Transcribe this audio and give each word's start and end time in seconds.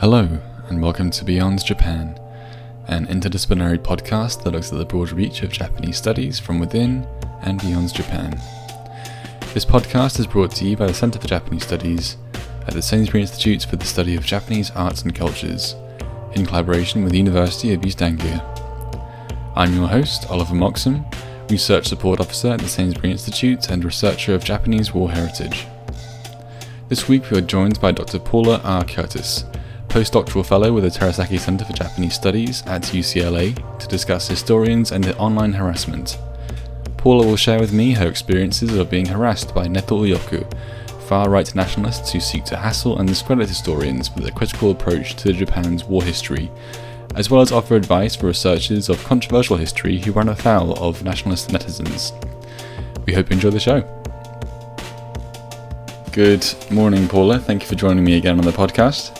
Hello, 0.00 0.38
and 0.68 0.80
welcome 0.80 1.10
to 1.10 1.24
Beyond 1.24 1.64
Japan, 1.64 2.16
an 2.86 3.08
interdisciplinary 3.08 3.78
podcast 3.78 4.44
that 4.44 4.52
looks 4.52 4.70
at 4.70 4.78
the 4.78 4.84
broad 4.84 5.10
reach 5.10 5.42
of 5.42 5.50
Japanese 5.50 5.96
studies 5.96 6.38
from 6.38 6.60
within 6.60 7.04
and 7.42 7.60
beyond 7.60 7.92
Japan. 7.92 8.40
This 9.54 9.64
podcast 9.64 10.20
is 10.20 10.28
brought 10.28 10.52
to 10.52 10.64
you 10.64 10.76
by 10.76 10.86
the 10.86 10.94
Center 10.94 11.18
for 11.18 11.26
Japanese 11.26 11.64
Studies 11.64 12.16
at 12.68 12.74
the 12.74 12.80
Sainsbury 12.80 13.22
Institute 13.22 13.64
for 13.64 13.74
the 13.74 13.84
Study 13.84 14.14
of 14.14 14.24
Japanese 14.24 14.70
Arts 14.70 15.02
and 15.02 15.12
Cultures, 15.12 15.74
in 16.34 16.46
collaboration 16.46 17.02
with 17.02 17.10
the 17.10 17.18
University 17.18 17.74
of 17.74 17.84
East 17.84 18.00
Anglia. 18.00 18.40
I'm 19.56 19.74
your 19.74 19.88
host, 19.88 20.30
Oliver 20.30 20.54
Moxham, 20.54 21.04
Research 21.50 21.88
Support 21.88 22.20
Officer 22.20 22.50
at 22.50 22.60
the 22.60 22.68
Sainsbury 22.68 23.10
Institute 23.10 23.68
and 23.68 23.84
researcher 23.84 24.32
of 24.32 24.44
Japanese 24.44 24.94
War 24.94 25.10
Heritage. 25.10 25.66
This 26.88 27.08
week 27.08 27.28
we 27.32 27.38
are 27.38 27.40
joined 27.40 27.80
by 27.80 27.90
Dr. 27.90 28.20
Paula 28.20 28.60
R. 28.62 28.84
Curtis, 28.84 29.44
postdoctoral 29.98 30.46
fellow 30.46 30.72
with 30.72 30.84
the 30.84 30.90
Terasaki 30.90 31.40
Center 31.40 31.64
for 31.64 31.72
Japanese 31.72 32.14
Studies 32.14 32.62
at 32.66 32.82
UCLA, 32.82 33.52
to 33.80 33.88
discuss 33.88 34.28
historians 34.28 34.92
and 34.92 35.04
online 35.14 35.52
harassment. 35.52 36.18
Paula 36.96 37.26
will 37.26 37.34
share 37.34 37.58
with 37.58 37.72
me 37.72 37.94
her 37.94 38.06
experiences 38.06 38.76
of 38.76 38.90
being 38.90 39.06
harassed 39.06 39.52
by 39.56 39.66
Neto 39.66 40.04
Uyoku, 40.04 40.46
far 41.08 41.28
right 41.28 41.52
nationalists 41.52 42.12
who 42.12 42.20
seek 42.20 42.44
to 42.44 42.56
hassle 42.56 43.00
and 43.00 43.08
discredit 43.08 43.48
historians 43.48 44.14
with 44.14 44.24
a 44.28 44.30
critical 44.30 44.70
approach 44.70 45.16
to 45.16 45.32
Japan's 45.32 45.82
war 45.82 46.04
history, 46.04 46.48
as 47.16 47.28
well 47.28 47.40
as 47.40 47.50
offer 47.50 47.74
advice 47.74 48.14
for 48.14 48.28
researchers 48.28 48.88
of 48.88 49.02
controversial 49.02 49.56
history 49.56 49.98
who 49.98 50.12
run 50.12 50.28
afoul 50.28 50.74
of 50.74 51.02
nationalist 51.02 51.48
netizens. 51.48 52.12
We 53.04 53.14
hope 53.14 53.30
you 53.30 53.34
enjoy 53.34 53.50
the 53.50 53.58
show. 53.58 53.80
Good 56.12 56.46
morning, 56.70 57.08
Paula. 57.08 57.40
Thank 57.40 57.62
you 57.62 57.68
for 57.68 57.74
joining 57.74 58.04
me 58.04 58.16
again 58.16 58.38
on 58.38 58.44
the 58.44 58.52
podcast. 58.52 59.17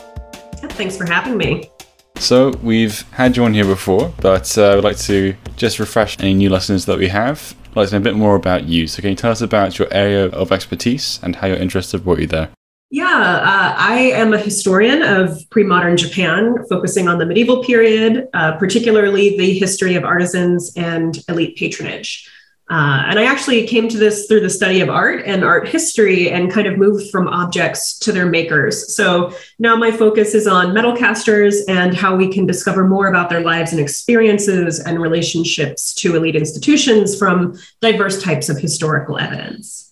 Thanks 0.79 0.95
for 0.95 1.05
having 1.05 1.35
me. 1.35 1.69
So, 2.15 2.51
we've 2.63 3.01
had 3.11 3.35
you 3.35 3.43
on 3.43 3.53
here 3.53 3.65
before, 3.65 4.13
but 4.21 4.57
uh, 4.57 4.77
I'd 4.77 4.83
like 4.85 4.97
to 4.99 5.35
just 5.57 5.77
refresh 5.77 6.17
any 6.21 6.33
new 6.33 6.49
listeners 6.49 6.85
that 6.85 6.97
we 6.97 7.09
have. 7.09 7.53
I'd 7.71 7.75
like 7.75 7.89
to 7.89 7.95
know 7.95 7.99
a 7.99 8.03
bit 8.03 8.15
more 8.15 8.35
about 8.35 8.63
you. 8.63 8.87
So, 8.87 9.01
can 9.01 9.09
you 9.09 9.17
tell 9.17 9.29
us 9.29 9.41
about 9.41 9.77
your 9.77 9.89
area 9.91 10.27
of 10.27 10.53
expertise 10.53 11.19
and 11.21 11.35
how 11.35 11.47
your 11.47 11.57
interests 11.57 11.91
have 11.91 12.05
brought 12.05 12.19
you 12.19 12.27
there? 12.27 12.47
Yeah, 12.91 13.03
uh, 13.03 13.75
I 13.77 14.13
am 14.15 14.33
a 14.33 14.37
historian 14.37 15.01
of 15.01 15.37
pre 15.49 15.63
modern 15.63 15.97
Japan, 15.97 16.55
focusing 16.69 17.09
on 17.09 17.17
the 17.17 17.25
medieval 17.25 17.61
period, 17.61 18.29
uh, 18.33 18.53
particularly 18.53 19.37
the 19.37 19.59
history 19.59 19.95
of 19.95 20.05
artisans 20.05 20.71
and 20.77 21.21
elite 21.27 21.57
patronage. 21.57 22.25
Uh, 22.69 23.03
and 23.07 23.17
I 23.17 23.25
actually 23.25 23.65
came 23.65 23.89
to 23.89 23.97
this 23.97 24.27
through 24.27 24.41
the 24.41 24.49
study 24.49 24.79
of 24.81 24.89
art 24.89 25.23
and 25.25 25.43
art 25.43 25.67
history 25.67 26.29
and 26.29 26.51
kind 26.51 26.67
of 26.67 26.77
moved 26.77 27.09
from 27.09 27.27
objects 27.27 27.97
to 27.99 28.11
their 28.11 28.27
makers. 28.27 28.95
So 28.95 29.33
now 29.57 29.75
my 29.75 29.91
focus 29.91 30.35
is 30.35 30.45
on 30.45 30.71
metal 30.71 30.95
casters 30.95 31.63
and 31.67 31.95
how 31.95 32.15
we 32.15 32.31
can 32.31 32.45
discover 32.45 32.87
more 32.87 33.07
about 33.07 33.29
their 33.29 33.41
lives 33.41 33.71
and 33.71 33.81
experiences 33.81 34.79
and 34.79 35.01
relationships 35.01 35.95
to 35.95 36.15
elite 36.15 36.35
institutions 36.35 37.17
from 37.17 37.57
diverse 37.81 38.21
types 38.21 38.49
of 38.49 38.59
historical 38.59 39.17
evidence. 39.17 39.91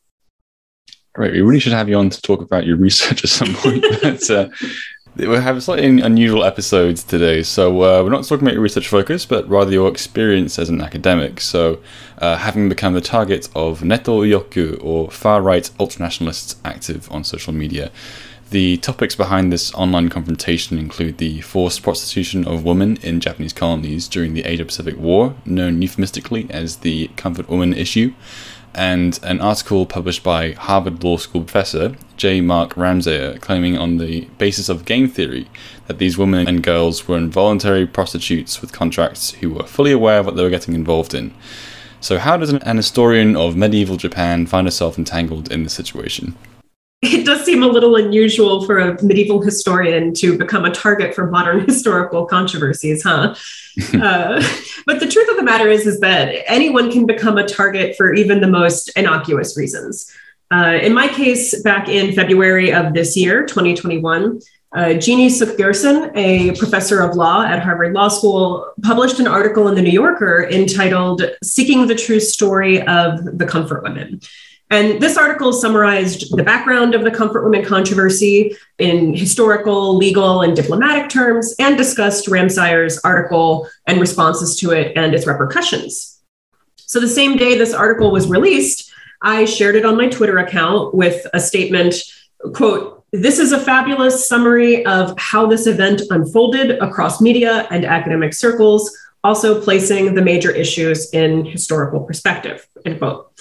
Great. 1.13 1.33
We 1.33 1.41
really 1.41 1.59
should 1.59 1.73
have 1.73 1.89
you 1.89 1.97
on 1.97 2.11
to 2.11 2.21
talk 2.21 2.43
about 2.43 2.67
your 2.67 2.77
research 2.77 3.23
at 3.23 3.29
some 3.31 3.55
point. 3.55 3.83
but, 4.03 4.29
uh, 4.29 4.49
we 5.17 5.35
have 5.37 5.61
slightly 5.63 5.85
unusual 6.01 6.43
episodes 6.43 7.03
today. 7.03 7.41
So 7.41 7.81
uh, 7.81 8.03
we're 8.03 8.11
not 8.11 8.23
talking 8.25 8.45
about 8.45 8.53
your 8.53 8.61
research 8.61 8.87
focus, 8.87 9.25
but 9.25 9.47
rather 9.49 9.71
your 9.71 9.89
experience 9.89 10.59
as 10.59 10.69
an 10.69 10.79
academic. 10.79 11.41
So 11.41 11.79
uh, 12.19 12.37
having 12.37 12.69
become 12.69 12.93
the 12.93 13.01
target 13.01 13.49
of 13.55 13.83
Neto 13.83 14.21
Uyoku, 14.21 14.83
or 14.83 15.09
far-right 15.09 15.71
ultranationalists 15.79 16.55
active 16.63 17.11
on 17.11 17.23
social 17.23 17.53
media. 17.53 17.91
The 18.49 18.77
topics 18.77 19.15
behind 19.15 19.51
this 19.51 19.73
online 19.73 20.07
confrontation 20.07 20.77
include 20.77 21.17
the 21.17 21.41
forced 21.41 21.83
prostitution 21.83 22.47
of 22.47 22.63
women 22.63 22.97
in 22.97 23.19
Japanese 23.19 23.51
colonies 23.51 24.07
during 24.07 24.35
the 24.35 24.45
Asia 24.45 24.63
Pacific 24.63 24.97
War, 24.97 25.35
known 25.45 25.81
euphemistically 25.81 26.47
as 26.49 26.77
the 26.77 27.09
Comfort 27.17 27.49
Woman 27.49 27.73
issue, 27.73 28.13
and 28.77 29.19
an 29.23 29.41
article 29.41 29.85
published 29.85 30.23
by 30.23 30.51
Harvard 30.51 31.03
Law 31.03 31.17
School 31.17 31.41
professor 31.41 31.95
J. 32.15 32.41
Mark 32.41 32.75
Ramseyer 32.75 33.41
claiming 33.41 33.77
on 33.77 33.97
the 33.97 34.25
basis 34.37 34.69
of 34.69 34.85
game 34.85 35.09
theory 35.09 35.47
that 35.87 35.97
these 35.97 36.17
women 36.17 36.47
and 36.47 36.63
girls 36.63 37.07
were 37.07 37.17
involuntary 37.17 37.87
prostitutes 37.87 38.61
with 38.61 38.71
contracts 38.71 39.31
who 39.31 39.49
were 39.49 39.63
fully 39.63 39.91
aware 39.91 40.19
of 40.19 40.27
what 40.27 40.35
they 40.35 40.43
were 40.43 40.49
getting 40.49 40.75
involved 40.75 41.13
in. 41.13 41.33
So, 41.99 42.19
how 42.19 42.37
does 42.37 42.51
an 42.51 42.77
historian 42.77 43.35
of 43.35 43.55
medieval 43.55 43.97
Japan 43.97 44.45
find 44.45 44.67
herself 44.67 44.97
entangled 44.97 45.51
in 45.51 45.63
this 45.63 45.73
situation? 45.73 46.35
It 47.03 47.25
does 47.27 47.45
seem 47.45 47.61
a 47.61 47.67
little 47.67 47.95
unusual 47.95 48.65
for 48.65 48.79
a 48.79 49.03
medieval 49.03 49.41
historian 49.41 50.15
to 50.15 50.35
become 50.35 50.65
a 50.65 50.71
target 50.71 51.13
for 51.13 51.29
modern 51.29 51.59
historical 51.65 52.25
controversies, 52.25 53.03
huh? 53.03 53.35
uh, 54.01 54.43
but 54.87 54.99
the 54.99 55.07
truth 55.07 55.29
of 55.29 55.37
the 55.37 55.43
matter 55.43 55.67
is, 55.69 55.85
is 55.85 55.99
that 55.99 56.33
anyone 56.47 56.91
can 56.91 57.05
become 57.05 57.37
a 57.37 57.47
target 57.47 57.95
for 57.95 58.13
even 58.15 58.41
the 58.41 58.47
most 58.47 58.89
innocuous 58.97 59.55
reasons. 59.55 60.11
Uh, 60.51 60.79
in 60.81 60.93
my 60.93 61.07
case, 61.07 61.61
back 61.61 61.87
in 61.87 62.13
February 62.13 62.73
of 62.73 62.93
this 62.93 63.15
year, 63.15 63.45
2021, 63.45 64.39
uh, 64.75 64.93
Jeannie 64.93 65.29
Suk 65.29 65.49
Gersen, 65.49 66.11
a 66.15 66.55
professor 66.57 67.01
of 67.01 67.15
law 67.15 67.43
at 67.43 67.61
Harvard 67.61 67.93
Law 67.93 68.07
School, 68.07 68.73
published 68.81 69.19
an 69.19 69.27
article 69.27 69.67
in 69.67 69.75
the 69.75 69.81
New 69.81 69.91
Yorker 69.91 70.47
entitled 70.49 71.21
Seeking 71.43 71.87
the 71.87 71.95
True 71.95 72.19
Story 72.19 72.81
of 72.81 73.37
the 73.37 73.45
Comfort 73.45 73.83
Women. 73.83 74.21
And 74.69 75.01
this 75.01 75.17
article 75.17 75.53
summarized 75.53 76.35
the 76.35 76.43
background 76.43 76.93
of 76.93 77.03
the 77.03 77.11
Comfort 77.11 77.43
Women 77.45 77.63
controversy 77.63 78.55
in 78.79 79.13
historical, 79.13 79.95
legal, 79.95 80.41
and 80.41 80.55
diplomatic 80.55 81.09
terms, 81.09 81.55
and 81.57 81.77
discussed 81.77 82.27
Ramseyer's 82.27 82.99
article 82.99 83.69
and 83.85 84.01
responses 84.01 84.57
to 84.57 84.71
it 84.71 84.97
and 84.97 85.13
its 85.13 85.25
repercussions. 85.25 86.21
So, 86.75 86.99
the 86.99 87.07
same 87.07 87.37
day 87.37 87.57
this 87.57 87.73
article 87.73 88.11
was 88.11 88.27
released, 88.27 88.91
I 89.21 89.45
shared 89.45 89.75
it 89.75 89.85
on 89.85 89.97
my 89.97 90.09
Twitter 90.09 90.37
account 90.37 90.93
with 90.93 91.25
a 91.33 91.39
statement, 91.39 91.95
quote, 92.53 93.05
this 93.13 93.39
is 93.39 93.53
a 93.53 93.59
fabulous 93.59 94.27
summary 94.27 94.85
of 94.85 95.17
how 95.17 95.47
this 95.47 95.65
event 95.65 96.01
unfolded 96.09 96.71
across 96.81 97.21
media 97.21 97.65
and 97.71 97.85
academic 97.85 98.33
circles, 98.33 98.95
also 99.23 99.61
placing 99.61 100.13
the 100.13 100.21
major 100.21 100.51
issues 100.51 101.09
in 101.13 101.45
historical 101.45 102.01
perspective, 102.01 102.67
end 102.85 102.99
quote. 102.99 103.31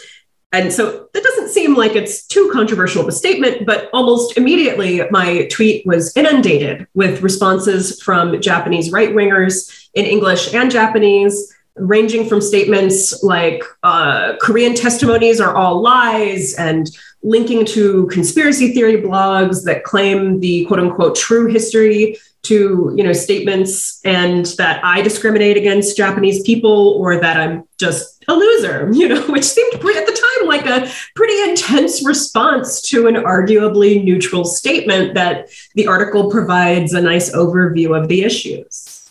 And 0.52 0.72
so 0.72 1.08
that 1.12 1.22
doesn't 1.22 1.48
seem 1.50 1.74
like 1.74 1.96
it's 1.96 2.24
too 2.26 2.50
controversial 2.52 3.02
of 3.02 3.08
a 3.08 3.12
statement, 3.12 3.66
but 3.66 3.90
almost 3.92 4.38
immediately 4.38 5.02
my 5.10 5.46
tweet 5.50 5.84
was 5.86 6.16
inundated 6.16 6.86
with 6.94 7.22
responses 7.22 8.00
from 8.00 8.40
Japanese 8.40 8.90
right 8.92 9.10
wingers 9.10 9.88
in 9.94 10.06
English 10.06 10.54
and 10.54 10.70
Japanese, 10.70 11.52
ranging 11.74 12.28
from 12.28 12.40
statements 12.40 13.22
like 13.22 13.62
uh, 13.82 14.34
Korean 14.40 14.74
testimonies 14.74 15.40
are 15.40 15.54
all 15.54 15.82
lies 15.82 16.54
and 16.54 16.90
linking 17.22 17.64
to 17.64 18.06
conspiracy 18.06 18.72
theory 18.72 19.02
blogs 19.02 19.64
that 19.64 19.84
claim 19.84 20.40
the 20.40 20.64
quote 20.66 20.80
unquote 20.80 21.16
true 21.16 21.46
history 21.46 22.16
to 22.42 22.94
you 22.96 23.02
know 23.02 23.12
statements 23.12 24.00
and 24.04 24.46
that 24.58 24.84
I 24.84 25.02
discriminate 25.02 25.56
against 25.56 25.96
Japanese 25.96 26.42
people 26.42 26.94
or 27.00 27.18
that 27.20 27.36
I'm 27.36 27.64
just 27.78 28.16
a 28.28 28.34
loser, 28.34 28.90
you 28.92 29.08
know, 29.08 29.22
which 29.22 29.44
seemed 29.44 29.74
at 29.74 29.80
the 29.82 30.36
time 30.38 30.48
like 30.48 30.66
a 30.66 30.90
pretty 31.14 31.50
intense 31.50 32.04
response 32.06 32.80
to 32.82 33.06
an 33.06 33.14
arguably 33.14 34.02
neutral 34.02 34.44
statement 34.44 35.14
that 35.14 35.48
the 35.74 35.86
article 35.86 36.30
provides 36.30 36.92
a 36.92 37.00
nice 37.00 37.34
overview 37.34 38.00
of 38.00 38.08
the 38.08 38.22
issues. 38.22 39.10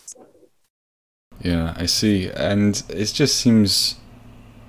Yeah, 1.40 1.74
I 1.76 1.86
see. 1.86 2.30
And 2.30 2.82
it 2.88 3.06
just 3.06 3.36
seems 3.36 3.96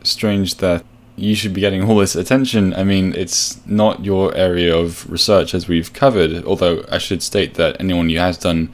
strange 0.04 0.56
that 0.56 0.86
you 1.18 1.34
should 1.34 1.54
be 1.54 1.62
getting 1.62 1.84
all 1.84 1.98
this 1.98 2.16
attention. 2.16 2.74
I 2.76 2.84
mean, 2.84 3.14
it's 3.16 3.60
not 3.66 4.06
your 4.06 4.34
area 4.36 4.74
of 4.76 5.10
research 5.12 5.54
as 5.54 5.68
we've 5.68 5.92
covered, 5.92 6.46
although 6.46 6.86
I 6.92 7.00
should 7.00 7.24
state 7.24 7.56
that 7.56 7.76
anyone 7.80 8.08
who 8.10 8.18
has 8.18 8.38
done 8.38 8.72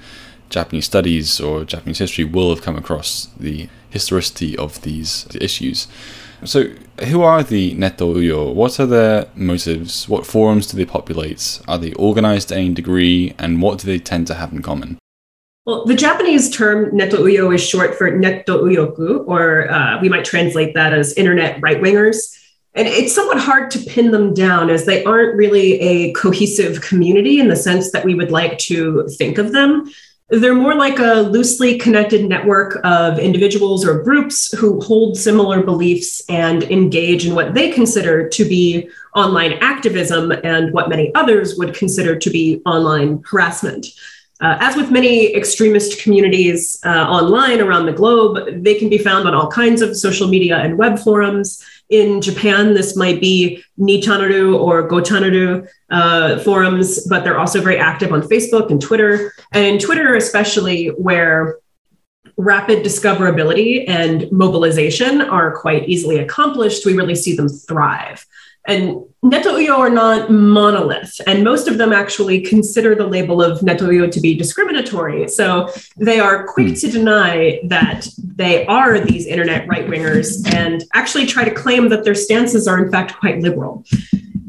Japanese 0.50 0.86
studies 0.86 1.40
or 1.40 1.64
Japanese 1.64 2.00
history 2.00 2.26
will 2.26 2.54
have 2.54 2.62
come 2.62 2.76
across 2.76 3.30
the 3.40 3.70
historicity 3.90 4.58
of 4.58 4.82
these 4.82 5.26
issues. 5.40 5.88
So, 6.44 6.74
who 7.06 7.22
are 7.22 7.42
the 7.42 7.74
Neto 7.76 8.16
Uyo? 8.16 8.54
What 8.54 8.78
are 8.78 8.86
their 8.86 9.28
motives? 9.34 10.10
What 10.10 10.26
forums 10.26 10.68
do 10.68 10.76
they 10.76 10.86
populate? 10.86 11.62
Are 11.70 11.78
they 11.78 11.94
organized 11.94 12.50
to 12.50 12.58
any 12.58 12.74
degree? 12.74 13.34
And 13.40 13.62
what 13.62 13.80
do 13.80 13.88
they 13.88 14.00
tend 14.00 14.28
to 14.28 14.34
have 14.34 14.52
in 14.52 14.62
common? 14.62 14.98
Well, 15.66 15.86
the 15.86 15.96
Japanese 15.96 16.50
term 16.50 16.94
neto 16.94 17.24
uyo 17.24 17.56
is 17.56 17.66
short 17.66 17.96
for 17.96 18.12
neto 18.12 18.66
uyoku, 18.66 19.26
or 19.26 19.72
uh, 19.72 20.00
we 20.02 20.10
might 20.10 20.26
translate 20.26 20.74
that 20.76 20.94
as 20.94 21.14
internet 21.14 21.62
right 21.62 21.82
wingers. 21.82 22.18
And 22.76 22.88
it's 22.88 23.16
somewhat 23.16 23.40
hard 23.40 23.72
to 23.72 23.80
pin 23.80 24.12
them 24.12 24.34
down 24.34 24.70
as 24.70 24.86
they 24.86 25.04
aren't 25.06 25.38
really 25.38 25.80
a 25.80 26.12
cohesive 26.14 26.82
community 26.82 27.40
in 27.40 27.48
the 27.48 27.56
sense 27.56 27.92
that 27.92 28.04
we 28.04 28.16
would 28.16 28.32
like 28.32 28.58
to 28.60 29.08
think 29.18 29.38
of 29.38 29.52
them. 29.52 29.90
They're 30.30 30.56
more 30.56 30.74
like 30.74 31.00
a 31.00 31.22
loosely 31.22 31.78
connected 31.78 32.28
network 32.28 32.80
of 32.84 33.20
individuals 33.20 33.86
or 33.86 34.02
groups 34.02 34.52
who 34.58 34.82
hold 34.82 35.16
similar 35.16 35.62
beliefs 35.62 36.24
and 36.28 36.64
engage 36.64 37.26
in 37.26 37.36
what 37.36 37.54
they 37.54 37.72
consider 37.72 38.28
to 38.30 38.44
be 38.44 38.90
online 39.16 39.54
activism 39.62 40.32
and 40.44 40.74
what 40.74 40.90
many 40.90 41.14
others 41.14 41.56
would 41.58 41.76
consider 41.76 42.18
to 42.18 42.30
be 42.32 42.62
online 42.66 43.22
harassment. 43.30 43.88
Uh, 44.44 44.58
as 44.60 44.76
with 44.76 44.92
many 44.92 45.34
extremist 45.34 46.02
communities 46.04 46.78
uh, 46.86 47.08
online 47.08 47.62
around 47.62 47.86
the 47.86 47.94
globe, 47.94 48.62
they 48.62 48.76
can 48.76 48.90
be 48.90 48.98
found 48.98 49.26
on 49.26 49.34
all 49.34 49.50
kinds 49.50 49.82
of 49.82 49.96
social 49.96 50.28
media 50.28 50.58
and 50.58 50.78
web 50.78 51.00
forums. 51.00 51.64
In 51.90 52.20
Japan, 52.20 52.74
this 52.74 52.98
might 52.98 53.22
be 53.22 53.64
Nichanneru 53.80 54.60
or 54.60 54.86
Gochanneru 54.90 55.66
uh, 55.92 56.40
forums, 56.40 57.08
but 57.08 57.24
they're 57.24 57.40
also 57.40 57.62
very 57.62 57.78
active 57.78 58.12
on 58.12 58.22
Facebook 58.22 58.70
and 58.70 58.82
Twitter. 58.82 59.32
And 59.54 59.80
Twitter, 59.80 60.16
especially, 60.16 60.88
where 60.88 61.60
rapid 62.36 62.84
discoverability 62.84 63.88
and 63.88 64.30
mobilization 64.30 65.22
are 65.22 65.56
quite 65.56 65.88
easily 65.88 66.18
accomplished, 66.18 66.86
we 66.86 66.98
really 66.98 67.16
see 67.16 67.34
them 67.34 67.48
thrive. 67.48 68.26
And 68.66 69.04
Neto-Uyo 69.24 69.78
are 69.78 69.90
not 69.90 70.30
monolith, 70.30 71.20
and 71.28 71.44
most 71.44 71.68
of 71.68 71.78
them 71.78 71.94
actually 71.94 72.42
consider 72.42 72.94
the 72.94 73.08
label 73.08 73.42
of 73.42 73.64
Neto-Uyo 73.64 74.12
to 74.12 74.20
be 74.20 74.36
discriminatory. 74.36 75.30
So 75.30 75.70
they 75.98 76.20
are 76.20 76.46
quick 76.46 76.70
hmm. 76.70 76.74
to 76.74 76.92
deny 76.92 77.62
that 77.66 78.08
they 78.18 78.66
are 78.66 79.00
these 79.00 79.26
internet 79.26 79.68
right 79.68 79.88
wingers 79.88 80.46
and 80.54 80.84
actually 80.94 81.26
try 81.26 81.46
to 81.46 81.52
claim 81.52 81.90
that 81.90 82.04
their 82.04 82.16
stances 82.16 82.68
are 82.68 82.84
in 82.84 82.92
fact 82.92 83.18
quite 83.20 83.42
liberal. 83.42 83.86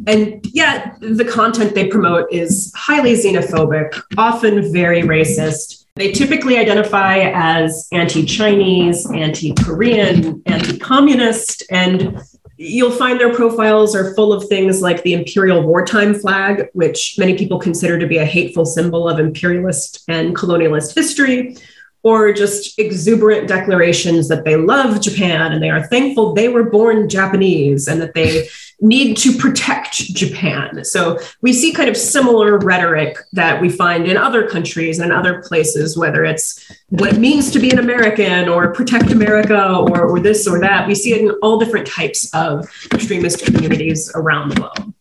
And 0.06 0.44
yet, 0.52 0.96
the 1.00 1.24
content 1.24 1.74
they 1.74 1.88
promote 1.88 2.30
is 2.30 2.72
highly 2.76 3.14
xenophobic, 3.14 4.00
often 4.18 4.72
very 4.72 5.02
racist. 5.02 5.86
They 5.96 6.12
typically 6.12 6.58
identify 6.58 7.30
as 7.32 7.88
anti 7.92 8.24
Chinese, 8.24 9.10
anti 9.12 9.54
Korean, 9.54 10.42
anti 10.46 10.78
communist, 10.78 11.62
and 11.70 12.20
You'll 12.56 12.92
find 12.92 13.18
their 13.18 13.34
profiles 13.34 13.96
are 13.96 14.14
full 14.14 14.32
of 14.32 14.48
things 14.48 14.80
like 14.80 15.02
the 15.02 15.14
imperial 15.14 15.62
wartime 15.62 16.14
flag, 16.14 16.68
which 16.72 17.16
many 17.18 17.36
people 17.36 17.58
consider 17.58 17.98
to 17.98 18.06
be 18.06 18.18
a 18.18 18.24
hateful 18.24 18.64
symbol 18.64 19.08
of 19.08 19.18
imperialist 19.18 20.04
and 20.08 20.36
colonialist 20.36 20.94
history, 20.94 21.56
or 22.04 22.32
just 22.32 22.78
exuberant 22.78 23.48
declarations 23.48 24.28
that 24.28 24.44
they 24.44 24.56
love 24.56 25.00
Japan 25.00 25.52
and 25.52 25.62
they 25.62 25.70
are 25.70 25.86
thankful 25.88 26.34
they 26.34 26.48
were 26.48 26.70
born 26.70 27.08
Japanese 27.08 27.88
and 27.88 28.00
that 28.00 28.14
they 28.14 28.46
need 28.84 29.16
to 29.16 29.32
protect 29.32 29.94
Japan. 30.14 30.84
So 30.84 31.18
we 31.40 31.52
see 31.52 31.72
kind 31.72 31.88
of 31.88 31.96
similar 31.96 32.58
rhetoric 32.58 33.16
that 33.32 33.60
we 33.60 33.70
find 33.70 34.06
in 34.06 34.16
other 34.16 34.46
countries 34.46 34.98
and 34.98 35.10
other 35.10 35.42
places, 35.42 35.96
whether 35.96 36.22
it's 36.24 36.70
what 36.90 37.14
it 37.14 37.18
means 37.18 37.50
to 37.52 37.58
be 37.58 37.70
an 37.70 37.78
American 37.78 38.48
or 38.48 38.72
protect 38.72 39.10
America 39.10 39.74
or, 39.74 40.02
or 40.02 40.20
this 40.20 40.46
or 40.46 40.60
that. 40.60 40.86
We 40.86 40.94
see 40.94 41.14
it 41.14 41.22
in 41.22 41.30
all 41.42 41.58
different 41.58 41.86
types 41.86 42.32
of 42.34 42.68
extremist 42.92 43.44
communities 43.44 44.12
around 44.14 44.50
the 44.50 44.54
globe. 44.56 44.94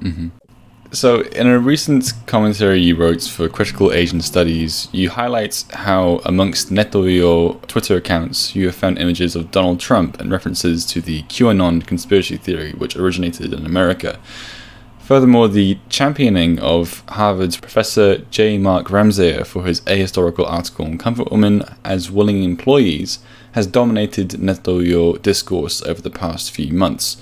Mm-hmm. 0.00 0.28
So, 0.90 1.20
in 1.20 1.46
a 1.46 1.58
recent 1.58 2.14
commentary 2.24 2.80
you 2.80 2.96
wrote 2.96 3.20
for 3.22 3.46
Critical 3.50 3.92
Asian 3.92 4.22
Studies, 4.22 4.88
you 4.90 5.10
highlight 5.10 5.66
how 5.74 6.22
amongst 6.24 6.70
Neto-Uyo 6.70 7.60
Twitter 7.66 7.96
accounts 7.96 8.56
you 8.56 8.64
have 8.64 8.74
found 8.74 8.96
images 8.96 9.36
of 9.36 9.50
Donald 9.50 9.80
Trump 9.80 10.18
and 10.18 10.30
references 10.30 10.86
to 10.86 11.02
the 11.02 11.24
QAnon 11.24 11.86
conspiracy 11.86 12.38
theory, 12.38 12.72
which 12.72 12.96
originated 12.96 13.52
in 13.52 13.66
America. 13.66 14.18
Furthermore, 14.98 15.46
the 15.48 15.78
championing 15.90 16.58
of 16.58 17.04
Harvard's 17.08 17.58
Professor 17.58 18.18
J. 18.30 18.56
Mark 18.56 18.86
Ramseyer 18.86 19.44
for 19.44 19.64
his 19.64 19.82
ahistorical 19.82 20.50
article 20.50 20.86
on 20.86 20.96
comfort 20.96 21.30
women 21.30 21.64
as 21.84 22.10
willing 22.10 22.44
employees 22.44 23.18
has 23.52 23.66
dominated 23.66 24.40
Neto-Uyo 24.40 25.20
discourse 25.20 25.82
over 25.82 26.00
the 26.00 26.08
past 26.08 26.50
few 26.50 26.72
months. 26.72 27.18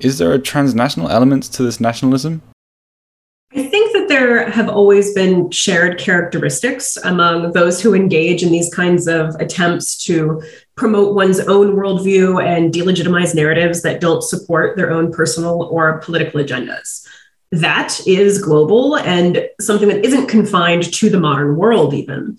Is 0.00 0.18
there 0.18 0.32
a 0.32 0.40
transnational 0.40 1.08
element 1.08 1.44
to 1.44 1.62
this 1.62 1.78
nationalism? 1.78 2.42
There 4.08 4.48
have 4.50 4.68
always 4.68 5.12
been 5.14 5.50
shared 5.50 5.98
characteristics 5.98 6.96
among 6.96 7.52
those 7.52 7.80
who 7.82 7.94
engage 7.94 8.42
in 8.42 8.52
these 8.52 8.72
kinds 8.72 9.08
of 9.08 9.34
attempts 9.36 9.96
to 10.04 10.42
promote 10.76 11.14
one's 11.14 11.40
own 11.40 11.74
worldview 11.74 12.44
and 12.44 12.72
delegitimize 12.72 13.34
narratives 13.34 13.82
that 13.82 14.00
don't 14.00 14.22
support 14.22 14.76
their 14.76 14.90
own 14.92 15.12
personal 15.12 15.62
or 15.64 15.98
political 15.98 16.40
agendas. 16.40 17.06
That 17.50 18.00
is 18.06 18.40
global 18.40 18.96
and 18.96 19.48
something 19.60 19.88
that 19.88 20.04
isn't 20.04 20.28
confined 20.28 20.92
to 20.94 21.10
the 21.10 21.20
modern 21.20 21.56
world, 21.56 21.94
even. 21.94 22.38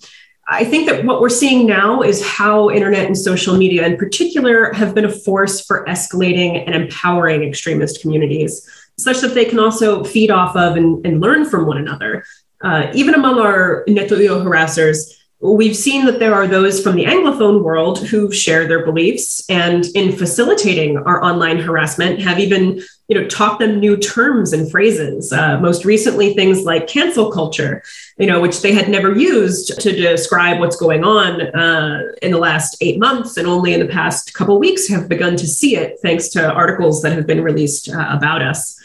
I 0.50 0.64
think 0.64 0.88
that 0.88 1.04
what 1.04 1.20
we're 1.20 1.28
seeing 1.28 1.66
now 1.66 2.00
is 2.00 2.26
how 2.26 2.70
internet 2.70 3.06
and 3.06 3.18
social 3.18 3.56
media, 3.56 3.86
in 3.86 3.98
particular, 3.98 4.72
have 4.72 4.94
been 4.94 5.04
a 5.04 5.12
force 5.12 5.60
for 5.60 5.84
escalating 5.84 6.64
and 6.64 6.74
empowering 6.74 7.42
extremist 7.42 8.00
communities 8.00 8.66
such 8.98 9.20
that 9.20 9.34
they 9.34 9.44
can 9.44 9.58
also 9.58 10.04
feed 10.04 10.30
off 10.30 10.56
of 10.56 10.76
and, 10.76 11.04
and 11.06 11.20
learn 11.20 11.48
from 11.48 11.66
one 11.66 11.78
another. 11.78 12.24
Uh, 12.62 12.90
even 12.92 13.14
among 13.14 13.38
our 13.38 13.84
Neto-Uyo 13.86 14.42
harassers, 14.42 15.14
we've 15.40 15.76
seen 15.76 16.04
that 16.06 16.18
there 16.18 16.34
are 16.34 16.48
those 16.48 16.82
from 16.82 16.96
the 16.96 17.04
Anglophone 17.04 17.62
world 17.62 18.06
who 18.08 18.32
share 18.32 18.66
their 18.66 18.84
beliefs 18.84 19.48
and 19.48 19.86
in 19.94 20.16
facilitating 20.16 20.96
our 20.98 21.22
online 21.22 21.58
harassment 21.58 22.20
have 22.20 22.40
even 22.40 22.82
you 23.08 23.18
know, 23.18 23.26
taught 23.26 23.58
them 23.58 23.80
new 23.80 23.96
terms 23.96 24.52
and 24.52 24.70
phrases. 24.70 25.32
Uh, 25.32 25.58
most 25.60 25.86
recently, 25.86 26.34
things 26.34 26.64
like 26.64 26.86
cancel 26.86 27.32
culture, 27.32 27.82
you 28.18 28.26
know, 28.26 28.38
which 28.38 28.60
they 28.60 28.72
had 28.72 28.88
never 28.88 29.16
used 29.16 29.80
to 29.80 29.92
describe 29.92 30.60
what's 30.60 30.76
going 30.76 31.04
on 31.04 31.40
uh, 31.40 32.02
in 32.20 32.32
the 32.32 32.38
last 32.38 32.76
eight 32.82 32.98
months, 32.98 33.38
and 33.38 33.46
only 33.46 33.72
in 33.72 33.80
the 33.80 33.86
past 33.86 34.34
couple 34.34 34.58
weeks 34.58 34.88
have 34.88 35.08
begun 35.08 35.36
to 35.36 35.46
see 35.46 35.74
it 35.74 35.98
thanks 36.02 36.28
to 36.28 36.52
articles 36.52 37.00
that 37.00 37.12
have 37.12 37.26
been 37.26 37.42
released 37.42 37.88
uh, 37.88 38.08
about 38.10 38.42
us. 38.42 38.78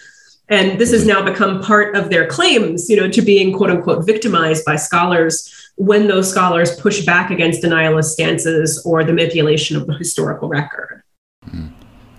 And 0.53 0.79
this 0.79 0.91
has 0.91 1.03
now 1.03 1.25
become 1.25 1.63
part 1.63 1.95
of 1.95 2.11
their 2.11 2.27
claims, 2.27 2.87
you 2.87 2.95
know, 2.95 3.09
to 3.09 3.21
being 3.23 3.51
quote 3.51 3.71
unquote 3.71 4.05
victimized 4.05 4.63
by 4.63 4.75
scholars 4.75 5.51
when 5.77 6.05
those 6.07 6.29
scholars 6.29 6.79
push 6.79 7.03
back 7.03 7.31
against 7.31 7.63
denialist 7.63 8.11
stances 8.11 8.79
or 8.85 9.03
the 9.03 9.13
manipulation 9.13 9.75
of 9.75 9.87
the 9.87 9.93
historical 9.93 10.47
record. 10.47 11.01
Mm. 11.47 11.71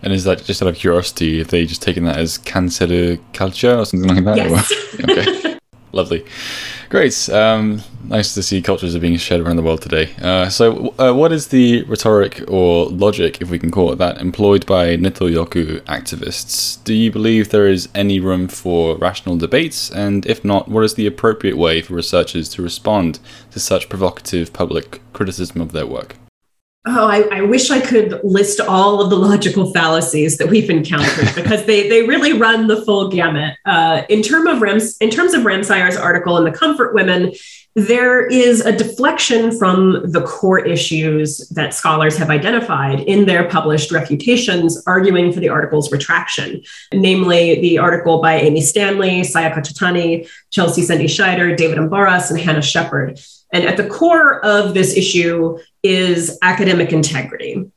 And 0.03 0.13
is 0.13 0.25
that 0.25 0.43
just 0.43 0.61
out 0.61 0.69
of 0.69 0.75
curiosity? 0.75 1.41
If 1.41 1.49
they 1.49 1.65
just 1.65 1.81
taken 1.81 2.03
that 2.07 2.19
as 2.19 2.39
cancel 2.39 3.17
culture 3.35 3.79
or 3.79 3.87
something 3.87 4.13
like 4.13 4.25
that? 4.25 4.37
Yes. 4.37 4.73
okay. 5.09 5.44
Lovely. 5.95 6.25
Great. 6.89 7.29
Um, 7.29 7.81
nice 8.03 8.35
to 8.35 8.43
see 8.43 8.61
cultures 8.61 8.97
are 8.97 9.01
being 9.01 9.17
shared 9.17 9.41
around 9.41 9.57
the 9.57 9.63
world 9.63 9.81
today. 9.81 10.13
Uh, 10.21 10.49
so, 10.49 10.93
uh, 10.99 11.13
what 11.13 11.31
is 11.31 11.49
the 11.49 11.85
rhetoric 11.85 12.43
or 12.49 12.87
logic, 12.87 13.41
if 13.41 13.49
we 13.49 13.61
can 13.61 13.71
call 13.71 13.93
it 13.93 13.97
that, 13.97 14.21
employed 14.21 14.67
by 14.67 14.97
Neto-Uyoku 14.97 15.83
activists? 15.83 16.83
Do 16.83 16.95
you 16.95 17.13
believe 17.13 17.51
there 17.51 17.69
is 17.69 17.89
any 17.95 18.19
room 18.19 18.49
for 18.49 18.97
rational 18.99 19.37
debates? 19.37 19.89
And 19.89 20.27
if 20.27 20.45
not, 20.45 20.67
what 20.69 20.83
is 20.83 20.95
the 20.95 21.07
appropriate 21.07 21.57
way 21.57 21.81
for 21.81 21.95
researchers 21.95 22.49
to 22.51 22.63
respond 22.63 23.21
to 23.53 23.61
such 23.61 23.89
provocative 23.89 24.53
public 24.53 25.01
criticism 25.13 25.61
of 25.61 25.71
their 25.71 25.87
work? 25.87 26.17
Oh, 26.87 27.07
I, 27.07 27.39
I, 27.39 27.41
wish 27.41 27.71
I 27.71 27.81
could 27.81 28.21
list 28.23 28.61
all 28.61 29.01
of 29.01 29.09
the 29.09 29.17
logical 29.17 29.73
fallacies 29.73 30.37
that 30.37 30.51
we've 30.51 30.69
encountered 30.69 31.31
because 31.35 31.65
they 31.65 31.89
they 31.89 32.03
really 32.03 32.35
run 32.35 32.67
the 32.67 32.85
full 32.85 33.09
gamut. 33.09 33.57
Uh, 33.65 34.03
in 34.11 34.21
term 34.21 34.47
of 34.47 34.61
Rams, 34.61 34.99
in 34.99 35.09
terms 35.09 35.33
of 35.33 35.45
Ramseyer's 35.45 35.97
article 35.97 36.37
in 36.37 36.45
the 36.45 36.51
Comfort 36.51 36.93
Women, 36.93 37.33
there 37.75 38.27
is 38.27 38.61
a 38.61 38.71
deflection 38.71 39.59
from 39.59 40.13
the 40.13 40.23
core 40.23 40.65
issues 40.65 41.49
that 41.49 41.75
scholars 41.75 42.17
have 42.19 42.31
identified 42.31 43.01
in 43.01 43.25
their 43.25 43.49
published 43.49 43.91
refutations, 43.91 44.81
arguing 44.87 45.33
for 45.33 45.41
the 45.41 45.49
article's 45.49 45.91
retraction, 45.91 46.63
namely 46.93 47.61
the 47.61 47.79
article 47.79 48.21
by 48.21 48.35
Amy 48.35 48.61
Stanley, 48.61 49.23
Sayaka 49.23 49.57
Chatani, 49.57 50.29
Chelsea 50.51 50.83
Szendi 50.83 51.07
Schieder, 51.07 51.57
David 51.57 51.79
Ambaras, 51.79 52.31
and 52.31 52.39
Hannah 52.39 52.63
Shepherd. 52.63 53.19
And 53.55 53.65
at 53.65 53.77
the 53.77 53.87
core 53.87 54.45
of 54.45 54.75
this 54.75 54.97
issue 54.97 55.59
is 55.85 56.39
academic 56.43 56.93
integrity. 56.93 57.71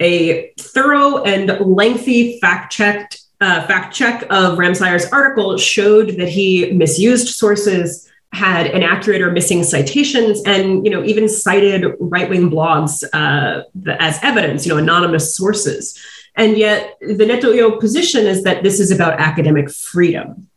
A 0.00 0.52
thorough 0.58 1.22
and 1.22 1.58
lengthy 1.60 2.40
fact 2.40 2.72
checked 2.72 3.22
uh, 3.40 3.66
fact 3.66 3.94
check 3.94 4.22
of 4.24 4.58
Ramseyer's 4.58 5.10
article 5.12 5.56
showed 5.56 6.10
that 6.18 6.28
he 6.28 6.72
misused 6.72 7.28
sources, 7.28 8.10
had 8.32 8.66
inaccurate 8.66 9.22
or 9.22 9.30
missing 9.30 9.62
citations, 9.62 10.42
and 10.44 10.84
you 10.84 10.90
know 10.90 11.04
even 11.04 11.28
cited 11.28 11.86
right 12.00 12.28
wing 12.28 12.50
blogs 12.50 13.04
uh, 13.14 13.62
as 13.98 14.18
evidence, 14.22 14.66
you 14.66 14.72
know 14.72 14.78
anonymous 14.78 15.34
sources. 15.34 15.98
And 16.36 16.56
yet 16.56 16.96
the 17.00 17.26
Neto-Uyo 17.26 17.80
position 17.80 18.26
is 18.26 18.44
that 18.44 18.62
this 18.62 18.78
is 18.78 18.90
about 18.90 19.20
academic 19.20 19.70
freedom. 19.70 20.49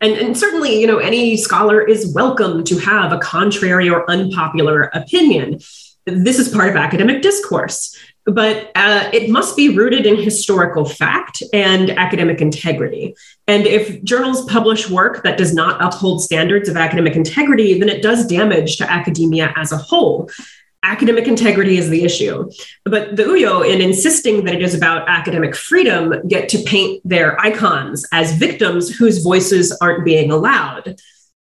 And, 0.00 0.14
and, 0.14 0.36
certainly, 0.36 0.80
you 0.80 0.86
know, 0.86 0.98
any 0.98 1.36
scholar 1.36 1.80
is 1.82 2.12
welcome 2.14 2.64
to 2.64 2.78
have 2.78 3.12
a 3.12 3.18
contrary 3.18 3.90
or 3.90 4.10
unpopular 4.10 4.84
opinion. 4.94 5.60
This 6.06 6.38
is 6.38 6.48
part 6.48 6.70
of 6.70 6.76
academic 6.76 7.20
discourse, 7.20 7.94
but 8.24 8.70
uh, 8.74 9.10
it 9.12 9.28
must 9.28 9.56
be 9.56 9.76
rooted 9.76 10.06
in 10.06 10.16
historical 10.16 10.86
fact 10.86 11.42
and 11.52 11.90
academic 11.90 12.40
integrity. 12.40 13.14
And 13.46 13.66
if 13.66 14.02
journals 14.02 14.44
publish 14.46 14.88
work 14.88 15.22
that 15.22 15.36
does 15.36 15.52
not 15.52 15.82
uphold 15.82 16.22
standards 16.22 16.68
of 16.68 16.76
academic 16.76 17.16
integrity, 17.16 17.78
then 17.78 17.90
it 17.90 18.02
does 18.02 18.26
damage 18.26 18.78
to 18.78 18.90
academia 18.90 19.52
as 19.56 19.72
a 19.72 19.76
whole 19.76 20.30
academic 20.82 21.26
integrity 21.26 21.76
is 21.76 21.90
the 21.90 22.04
issue. 22.04 22.50
But 22.84 23.16
the 23.16 23.24
Uyo, 23.24 23.68
in 23.68 23.80
insisting 23.80 24.44
that 24.44 24.54
it 24.54 24.62
is 24.62 24.74
about 24.74 25.08
academic 25.08 25.54
freedom, 25.54 26.26
get 26.26 26.48
to 26.50 26.58
paint 26.62 27.02
their 27.04 27.38
icons 27.40 28.06
as 28.12 28.32
victims 28.32 28.94
whose 28.94 29.22
voices 29.22 29.76
aren't 29.80 30.04
being 30.04 30.30
allowed. 30.30 31.00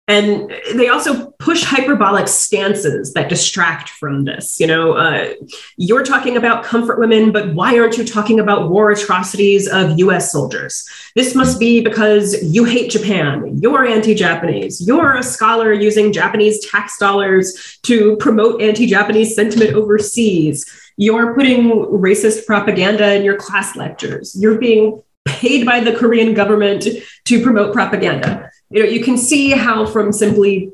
And 0.08 0.54
they 0.76 0.88
also 0.88 1.32
push 1.40 1.64
hyperbolic 1.64 2.28
stances 2.28 3.14
that 3.14 3.30
distract 3.30 3.90
from 3.90 4.24
this 4.26 4.60
you 4.60 4.68
know 4.68 4.94
uh, 4.94 5.34
you're 5.78 6.04
talking 6.04 6.38
about 6.38 6.64
comfort 6.64 7.00
women 7.00 7.32
but 7.32 7.54
why 7.54 7.78
aren't 7.78 7.98
you 7.98 8.06
talking 8.06 8.40
about 8.40 8.70
war 8.70 8.92
atrocities 8.92 9.68
of 9.68 9.98
us 10.00 10.32
soldiers? 10.32 10.88
This 11.16 11.34
must 11.34 11.60
be 11.60 11.82
because 11.82 12.42
you 12.44 12.66
hate 12.66 12.92
japan 12.92 13.58
you're 13.62 13.86
anti-japanese 13.86 14.86
you're 14.86 15.16
a 15.16 15.24
scholar 15.24 15.74
using 15.74 16.14
japanese 16.14 16.66
tax 16.70 16.98
dollars 16.98 17.80
to 17.84 18.16
promote 18.18 18.62
anti-japanese 18.62 19.36
sentiment 19.36 19.74
overseas. 19.74 20.66
You're 20.98 21.36
putting 21.36 21.70
racist 21.72 22.46
propaganda 22.46 23.16
in 23.16 23.24
your 23.26 23.36
class 23.36 23.76
lectures. 23.76 24.34
You're 24.40 24.58
being 24.58 25.04
paid 25.26 25.66
by 25.66 25.80
the 25.80 25.94
korean 25.94 26.34
government 26.34 26.88
to 27.26 27.44
promote 27.44 27.74
propaganda 27.74 28.52
you 28.70 28.84
know 28.84 28.90
you 28.90 29.04
can 29.04 29.18
see 29.18 29.52
how 29.52 29.86
from 29.86 30.12
simply 30.12 30.72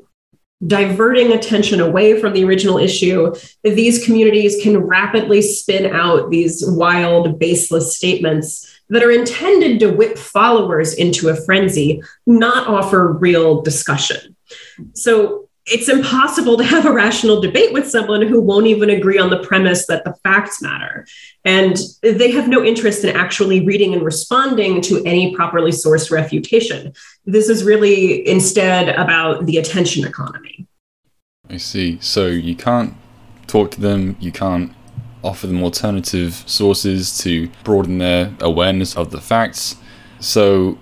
diverting 0.66 1.32
attention 1.32 1.80
away 1.80 2.20
from 2.20 2.32
the 2.32 2.44
original 2.44 2.78
issue 2.78 3.34
these 3.64 4.04
communities 4.04 4.62
can 4.62 4.78
rapidly 4.78 5.42
spin 5.42 5.92
out 5.92 6.30
these 6.30 6.62
wild 6.64 7.38
baseless 7.38 7.96
statements 7.96 8.72
that 8.88 9.02
are 9.02 9.10
intended 9.10 9.80
to 9.80 9.90
whip 9.90 10.18
followers 10.18 10.94
into 10.94 11.30
a 11.30 11.34
frenzy 11.34 12.02
not 12.26 12.68
offer 12.68 13.12
real 13.12 13.62
discussion. 13.62 14.36
So 14.94 15.48
it's 15.66 15.88
impossible 15.88 16.56
to 16.56 16.64
have 16.64 16.86
a 16.86 16.92
rational 16.92 17.40
debate 17.40 17.72
with 17.72 17.88
someone 17.88 18.22
who 18.22 18.40
won't 18.40 18.66
even 18.66 18.90
agree 18.90 19.18
on 19.18 19.30
the 19.30 19.38
premise 19.38 19.86
that 19.86 20.04
the 20.04 20.14
facts 20.24 20.60
matter. 20.60 21.06
And 21.44 21.76
they 22.02 22.32
have 22.32 22.48
no 22.48 22.64
interest 22.64 23.04
in 23.04 23.14
actually 23.14 23.64
reading 23.64 23.92
and 23.92 24.02
responding 24.02 24.80
to 24.82 25.02
any 25.04 25.34
properly 25.36 25.70
sourced 25.70 26.10
refutation. 26.10 26.92
This 27.26 27.48
is 27.48 27.62
really 27.62 28.26
instead 28.28 28.88
about 28.88 29.46
the 29.46 29.58
attention 29.58 30.04
economy. 30.04 30.66
I 31.48 31.58
see. 31.58 31.98
So 32.00 32.26
you 32.26 32.56
can't 32.56 32.94
talk 33.46 33.70
to 33.72 33.80
them, 33.80 34.16
you 34.18 34.32
can't 34.32 34.72
offer 35.22 35.46
them 35.46 35.62
alternative 35.62 36.42
sources 36.46 37.16
to 37.18 37.48
broaden 37.62 37.98
their 37.98 38.34
awareness 38.40 38.96
of 38.96 39.10
the 39.12 39.20
facts. 39.20 39.76
So 40.18 40.78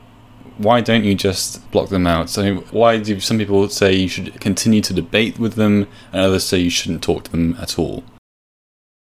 why 0.60 0.80
don't 0.82 1.04
you 1.04 1.14
just 1.14 1.68
block 1.70 1.88
them 1.88 2.06
out? 2.06 2.28
So 2.28 2.56
why 2.70 2.98
do 2.98 3.18
some 3.18 3.38
people 3.38 3.68
say 3.68 3.94
you 3.94 4.08
should 4.08 4.38
continue 4.40 4.82
to 4.82 4.92
debate 4.92 5.38
with 5.38 5.54
them, 5.54 5.88
and 6.12 6.20
others 6.20 6.44
say 6.44 6.58
you 6.58 6.70
shouldn't 6.70 7.02
talk 7.02 7.24
to 7.24 7.30
them 7.30 7.56
at 7.60 7.78
all? 7.78 8.04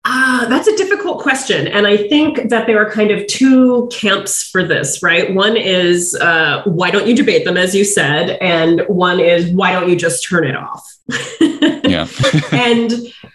Ah, 0.03 0.45
uh, 0.45 0.49
that's 0.49 0.67
a 0.67 0.75
difficult 0.77 1.21
question. 1.21 1.67
And 1.67 1.85
I 1.85 1.95
think 1.95 2.49
that 2.49 2.65
there 2.65 2.79
are 2.81 2.89
kind 2.89 3.11
of 3.11 3.27
two 3.27 3.87
camps 3.91 4.49
for 4.49 4.63
this, 4.63 5.03
right? 5.03 5.33
One 5.33 5.55
is 5.57 6.15
uh, 6.15 6.63
why 6.65 6.89
don't 6.89 7.05
you 7.05 7.15
debate 7.15 7.45
them, 7.45 7.57
as 7.57 7.75
you 7.75 7.83
said? 7.83 8.37
And 8.41 8.81
one 8.87 9.19
is 9.19 9.51
why 9.51 9.73
don't 9.73 9.89
you 9.89 9.95
just 9.95 10.27
turn 10.27 10.47
it 10.47 10.55
off? 10.55 10.83
yeah. 11.91 12.07
and, 12.51 12.91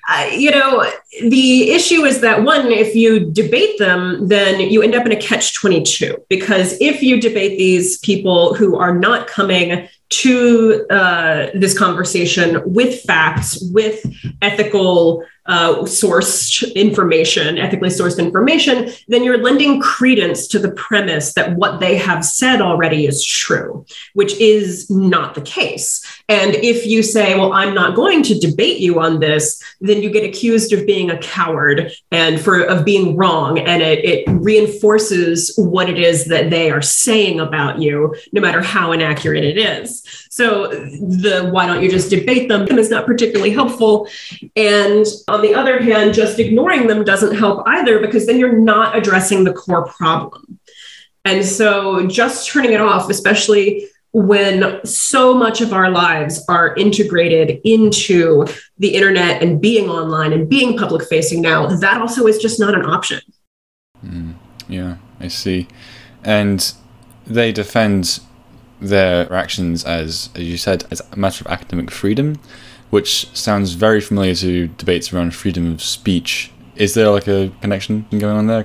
uh, 0.09 0.31
you 0.33 0.51
know, 0.51 0.91
the 1.29 1.71
issue 1.71 2.05
is 2.05 2.21
that 2.21 2.43
one, 2.43 2.73
if 2.73 2.95
you 2.95 3.31
debate 3.31 3.79
them, 3.79 4.29
then 4.29 4.61
you 4.61 4.83
end 4.83 4.95
up 4.95 5.07
in 5.07 5.13
a 5.13 5.21
catch 5.21 5.55
22. 5.55 6.17
Because 6.29 6.77
if 6.81 7.03
you 7.03 7.21
debate 7.21 7.59
these 7.59 7.99
people 7.99 8.55
who 8.55 8.77
are 8.77 8.95
not 8.95 9.27
coming 9.27 9.89
to 10.09 10.87
uh, 10.91 11.51
this 11.55 11.77
conversation 11.77 12.63
with 12.65 13.03
facts, 13.03 13.63
with 13.73 14.05
ethical 14.41 15.25
uh, 15.47 15.77
sourced 15.83 16.75
information, 16.75 17.59
ethically 17.59 17.89
sourced 17.89 18.19
information, 18.19 18.91
then 19.09 19.23
you're 19.23 19.39
lending 19.39 19.81
credence 19.81 20.49
to 20.49 20.59
the 20.59 20.73
premise 20.73 21.35
that 21.35 21.55
what 21.57 21.81
they 21.81 21.97
have 21.97 22.25
said 22.25 22.61
already 22.61 23.07
is 23.07 23.25
true, 23.25 23.85
which 24.15 24.35
is 24.41 24.91
not 24.91 25.35
the 25.35 25.41
case. 25.41 26.05
And 26.29 26.55
if 26.57 26.87
you 26.87 27.03
say, 27.03 27.37
well, 27.37 27.53
I'm 27.53 27.75
not 27.75 27.95
going 27.95 28.23
to 28.25 28.39
debate 28.39 28.79
you 28.79 29.01
on 29.01 29.21
this, 29.21 29.63
then 29.81 30.03
you 30.03 30.11
get 30.11 30.25
accused 30.25 30.73
of 30.73 30.87
being 30.87 31.11
a 31.11 31.19
coward 31.19 31.93
and 32.11 32.41
for 32.41 32.63
of 32.63 32.85
being 32.85 33.17
wrong. 33.17 33.59
And 33.59 33.83
it, 33.83 34.05
it 34.05 34.25
reinforces 34.29 35.55
what 35.57 35.89
it 35.89 35.99
is 35.99 36.27
that 36.27 36.51
they 36.51 36.71
are 36.71 36.83
saying 36.83 37.39
about 37.39 37.81
you, 37.81 38.15
no 38.33 38.41
matter 38.41 38.63
how 38.63 38.93
inaccurate 38.93 39.45
it 39.45 39.59
is. 39.59 39.96
So 40.31 40.69
the 40.69 41.49
why 41.53 41.67
don't 41.67 41.83
you 41.83 41.91
just 41.91 42.11
debate 42.11 42.49
them 42.49 42.67
is 42.79 42.91
not 42.91 43.07
particularly 43.07 43.51
helpful. 43.51 44.09
And 44.55 45.07
on 45.29 45.43
the 45.43 45.55
other 45.55 45.81
hand, 45.81 46.15
just 46.15 46.39
ignoring 46.39 46.87
them 46.87 47.05
doesn't 47.05 47.37
help 47.37 47.63
either 47.67 47.99
because 48.01 48.27
then 48.27 48.39
you're 48.39 48.59
not 48.59 48.97
addressing 48.97 49.45
the 49.45 49.53
core 49.53 49.87
problem. 49.87 50.59
And 51.25 51.45
so 51.45 52.07
just 52.07 52.49
turning 52.49 52.73
it 52.73 52.81
off, 52.81 53.11
especially 53.11 53.89
when 54.13 54.83
so 54.87 55.35
much 55.35 55.61
of 55.61 55.75
our 55.75 55.91
lives 55.91 56.43
are 56.49 56.75
integrated 56.77 57.61
into 57.65 58.47
the 58.79 58.95
internet 58.95 59.43
and 59.43 59.61
being 59.61 59.91
online 59.91 60.33
and 60.33 60.49
being 60.49 60.79
public 60.79 61.07
facing 61.07 61.43
now, 61.43 61.67
that 61.67 62.01
also 62.01 62.27
is 62.27 62.39
just 62.39 62.59
not 62.59 62.75
an 62.75 62.87
option. 62.87 63.21
Mm, 64.03 64.35
yeah, 64.69 64.97
I 65.21 65.29
see. 65.29 65.69
And 66.25 66.73
they 67.27 67.53
defend 67.53 68.21
their 68.81 69.33
actions 69.33 69.85
as, 69.85 70.31
as 70.35 70.43
you 70.43 70.57
said, 70.57 70.85
as 70.91 71.03
a 71.13 71.17
matter 71.17 71.43
of 71.45 71.51
academic 71.51 71.91
freedom, 71.91 72.39
which 72.91 73.29
sounds 73.37 73.73
very 73.73 74.01
familiar 74.01 74.35
to 74.35 74.69
debates 74.69 75.13
around 75.13 75.35
freedom 75.35 75.73
of 75.73 75.83
speech. 75.83 76.51
Is 76.77 76.95
there 76.95 77.11
like 77.11 77.27
a 77.27 77.53
connection 77.61 78.07
going 78.11 78.37
on 78.37 78.47
there? 78.47 78.65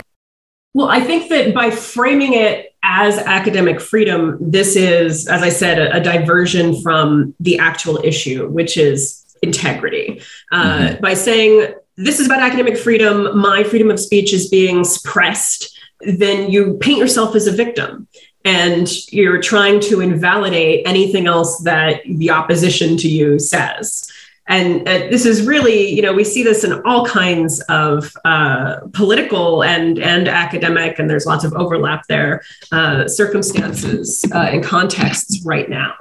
Well, 0.73 0.87
I 0.89 1.01
think 1.01 1.29
that 1.29 1.53
by 1.53 1.69
framing 1.69 2.33
it 2.33 2.73
as 2.83 3.17
academic 3.17 3.81
freedom, 3.81 4.37
this 4.39 4.75
is, 4.75 5.27
as 5.27 5.41
I 5.43 5.49
said, 5.49 5.79
a, 5.79 5.97
a 5.97 5.99
diversion 5.99 6.81
from 6.81 7.35
the 7.39 7.59
actual 7.59 7.99
issue, 8.03 8.47
which 8.47 8.77
is 8.77 9.25
integrity. 9.41 10.21
Uh, 10.51 10.77
mm-hmm. 10.77 11.01
By 11.01 11.13
saying 11.13 11.73
this 11.97 12.19
is 12.19 12.25
about 12.25 12.41
academic 12.41 12.77
freedom, 12.77 13.37
my 13.37 13.63
freedom 13.63 13.91
of 13.91 13.99
speech 13.99 14.33
is 14.33 14.49
being 14.49 14.83
suppressed, 14.83 15.77
then 16.01 16.49
you 16.49 16.77
paint 16.79 16.99
yourself 16.99 17.35
as 17.35 17.47
a 17.47 17.51
victim 17.51 18.07
and 18.43 18.89
you're 19.11 19.41
trying 19.41 19.79
to 19.81 20.01
invalidate 20.01 20.87
anything 20.87 21.27
else 21.27 21.59
that 21.59 22.01
the 22.05 22.29
opposition 22.29 22.97
to 22.97 23.07
you 23.07 23.39
says. 23.39 24.11
And 24.47 24.87
uh, 24.87 25.07
this 25.09 25.25
is 25.25 25.45
really, 25.45 25.89
you 25.89 26.01
know, 26.01 26.13
we 26.13 26.23
see 26.23 26.43
this 26.43 26.63
in 26.63 26.81
all 26.83 27.05
kinds 27.05 27.61
of 27.69 28.11
uh, 28.25 28.81
political 28.91 29.63
and 29.63 29.99
and 29.99 30.27
academic, 30.27 30.99
and 30.99 31.09
there's 31.09 31.25
lots 31.25 31.45
of 31.45 31.53
overlap 31.53 32.03
there, 32.09 32.41
uh, 32.71 33.07
circumstances 33.07 34.25
uh, 34.33 34.49
and 34.51 34.63
contexts 34.63 35.45
right 35.45 35.69
now. 35.69 35.93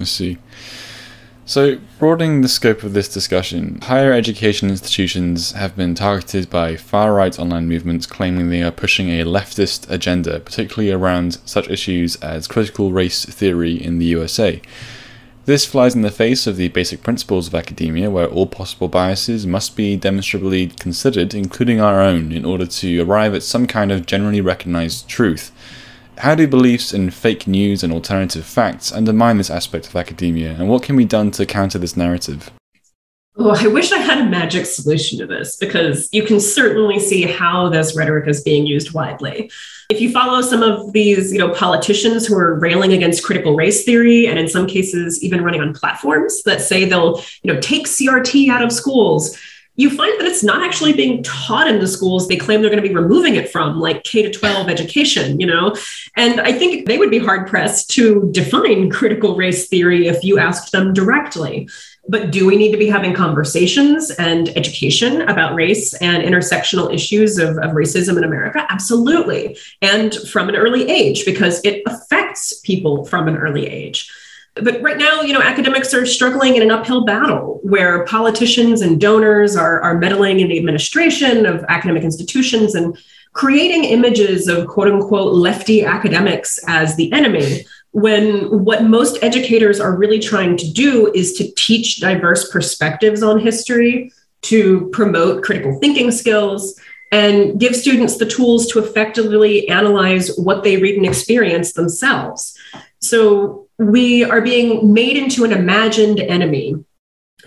I 0.00 0.04
see. 0.04 0.38
So, 1.52 1.76
broadening 1.98 2.40
the 2.40 2.48
scope 2.48 2.82
of 2.82 2.94
this 2.94 3.12
discussion, 3.12 3.78
higher 3.82 4.10
education 4.10 4.70
institutions 4.70 5.52
have 5.52 5.76
been 5.76 5.94
targeted 5.94 6.48
by 6.48 6.76
far 6.76 7.12
right 7.12 7.38
online 7.38 7.68
movements 7.68 8.06
claiming 8.06 8.48
they 8.48 8.62
are 8.62 8.70
pushing 8.70 9.10
a 9.10 9.26
leftist 9.26 9.86
agenda, 9.90 10.40
particularly 10.40 10.90
around 10.90 11.34
such 11.44 11.68
issues 11.68 12.16
as 12.22 12.48
critical 12.48 12.90
race 12.90 13.26
theory 13.26 13.74
in 13.74 13.98
the 13.98 14.06
USA. 14.06 14.62
This 15.44 15.66
flies 15.66 15.94
in 15.94 16.00
the 16.00 16.10
face 16.10 16.46
of 16.46 16.56
the 16.56 16.68
basic 16.68 17.02
principles 17.02 17.48
of 17.48 17.54
academia, 17.54 18.08
where 18.08 18.28
all 18.28 18.46
possible 18.46 18.88
biases 18.88 19.46
must 19.46 19.76
be 19.76 19.94
demonstrably 19.94 20.68
considered, 20.68 21.34
including 21.34 21.82
our 21.82 22.00
own, 22.00 22.32
in 22.32 22.46
order 22.46 22.64
to 22.64 23.02
arrive 23.02 23.34
at 23.34 23.42
some 23.42 23.66
kind 23.66 23.92
of 23.92 24.06
generally 24.06 24.40
recognized 24.40 25.06
truth. 25.06 25.52
How 26.22 26.36
do 26.36 26.46
beliefs 26.46 26.94
in 26.94 27.10
fake 27.10 27.48
news 27.48 27.82
and 27.82 27.92
alternative 27.92 28.46
facts 28.46 28.92
undermine 28.92 29.38
this 29.38 29.50
aspect 29.50 29.88
of 29.88 29.96
academia, 29.96 30.52
and 30.52 30.68
what 30.68 30.84
can 30.84 30.96
be 30.96 31.04
done 31.04 31.32
to 31.32 31.44
counter 31.44 31.80
this 31.80 31.96
narrative? 31.96 32.48
Oh, 33.36 33.56
I 33.58 33.66
wish 33.66 33.90
I 33.90 33.98
had 33.98 34.20
a 34.20 34.30
magic 34.30 34.66
solution 34.66 35.18
to 35.18 35.26
this 35.26 35.56
because 35.56 36.08
you 36.12 36.22
can 36.22 36.38
certainly 36.38 37.00
see 37.00 37.22
how 37.22 37.70
this 37.70 37.96
rhetoric 37.96 38.28
is 38.28 38.40
being 38.44 38.68
used 38.68 38.94
widely. 38.94 39.50
If 39.90 40.00
you 40.00 40.12
follow 40.12 40.42
some 40.42 40.62
of 40.62 40.92
these, 40.92 41.32
you 41.32 41.40
know, 41.40 41.52
politicians 41.52 42.24
who 42.24 42.38
are 42.38 42.56
railing 42.60 42.92
against 42.92 43.24
critical 43.24 43.56
race 43.56 43.84
theory 43.84 44.28
and 44.28 44.38
in 44.38 44.46
some 44.46 44.68
cases 44.68 45.20
even 45.24 45.42
running 45.42 45.60
on 45.60 45.74
platforms 45.74 46.44
that 46.44 46.60
say 46.60 46.84
they'll, 46.84 47.20
you 47.42 47.52
know, 47.52 47.58
take 47.60 47.88
CRT 47.88 48.48
out 48.48 48.62
of 48.62 48.70
schools, 48.70 49.36
you 49.76 49.88
find 49.88 50.20
that 50.20 50.26
it's 50.26 50.44
not 50.44 50.62
actually 50.62 50.92
being 50.92 51.22
taught 51.22 51.66
in 51.66 51.78
the 51.78 51.86
schools 51.86 52.28
they 52.28 52.36
claim 52.36 52.60
they're 52.60 52.70
going 52.70 52.82
to 52.82 52.88
be 52.88 52.94
removing 52.94 53.36
it 53.36 53.50
from 53.50 53.80
like 53.80 54.04
k 54.04 54.22
to 54.22 54.30
12 54.30 54.68
education 54.68 55.40
you 55.40 55.46
know? 55.46 55.74
And 56.16 56.40
i 56.40 56.52
think 56.52 56.86
they 56.86 56.98
would 56.98 57.10
be 57.10 57.18
hard 57.18 57.48
pressed 57.48 57.90
to 57.92 58.30
define 58.32 58.90
critical 58.90 59.36
race 59.36 59.68
theory 59.68 60.06
if 60.06 60.24
you 60.24 60.38
asked 60.38 60.72
them 60.72 60.92
directly. 60.92 61.68
But 62.08 62.32
do 62.32 62.46
we 62.46 62.56
need 62.56 62.72
to 62.72 62.76
be 62.76 62.88
having 62.88 63.14
conversations 63.14 64.10
and 64.10 64.48
education 64.56 65.22
about 65.22 65.54
race 65.54 65.94
and 65.94 66.24
intersectional 66.24 66.92
issues 66.92 67.38
of, 67.38 67.50
of 67.58 67.72
racism 67.72 68.16
in 68.18 68.24
america? 68.24 68.66
Absolutely. 68.68 69.56
And 69.80 70.14
from 70.14 70.48
an 70.48 70.56
early 70.56 70.90
age 70.90 71.24
because 71.24 71.60
it 71.64 71.82
affects 71.86 72.60
people 72.60 73.04
from 73.04 73.28
an 73.28 73.36
early 73.36 73.66
age 73.66 74.10
but 74.54 74.82
right 74.82 74.98
now, 74.98 75.22
you 75.22 75.32
know, 75.32 75.40
academics 75.40 75.94
are 75.94 76.04
struggling 76.04 76.56
in 76.56 76.62
an 76.62 76.70
uphill 76.70 77.04
battle 77.04 77.60
where 77.62 78.04
politicians 78.04 78.82
and 78.82 79.00
donors 79.00 79.56
are, 79.56 79.80
are 79.80 79.98
meddling 79.98 80.40
in 80.40 80.48
the 80.48 80.58
administration 80.58 81.46
of 81.46 81.64
academic 81.68 82.02
institutions 82.02 82.74
and 82.74 82.96
creating 83.32 83.84
images 83.84 84.48
of 84.48 84.66
quote 84.66 84.88
unquote 84.88 85.32
lefty 85.32 85.84
academics 85.84 86.58
as 86.68 86.96
the 86.96 87.10
enemy 87.12 87.64
when 87.92 88.64
what 88.64 88.84
most 88.84 89.18
educators 89.22 89.78
are 89.78 89.96
really 89.96 90.18
trying 90.18 90.56
to 90.56 90.70
do 90.70 91.12
is 91.14 91.34
to 91.34 91.50
teach 91.56 92.00
diverse 92.00 92.50
perspectives 92.50 93.22
on 93.22 93.38
history, 93.38 94.10
to 94.42 94.88
promote 94.92 95.44
critical 95.44 95.78
thinking 95.78 96.10
skills, 96.10 96.78
and 97.12 97.60
give 97.60 97.76
students 97.76 98.16
the 98.16 98.26
tools 98.26 98.66
to 98.66 98.78
effectively 98.78 99.68
analyze 99.68 100.34
what 100.38 100.64
they 100.64 100.78
read 100.78 100.96
and 100.96 101.04
experience 101.06 101.74
themselves. 101.74 102.56
So 103.00 103.68
we 103.90 104.24
are 104.24 104.40
being 104.40 104.92
made 104.92 105.16
into 105.16 105.44
an 105.44 105.52
imagined 105.52 106.20
enemy 106.20 106.76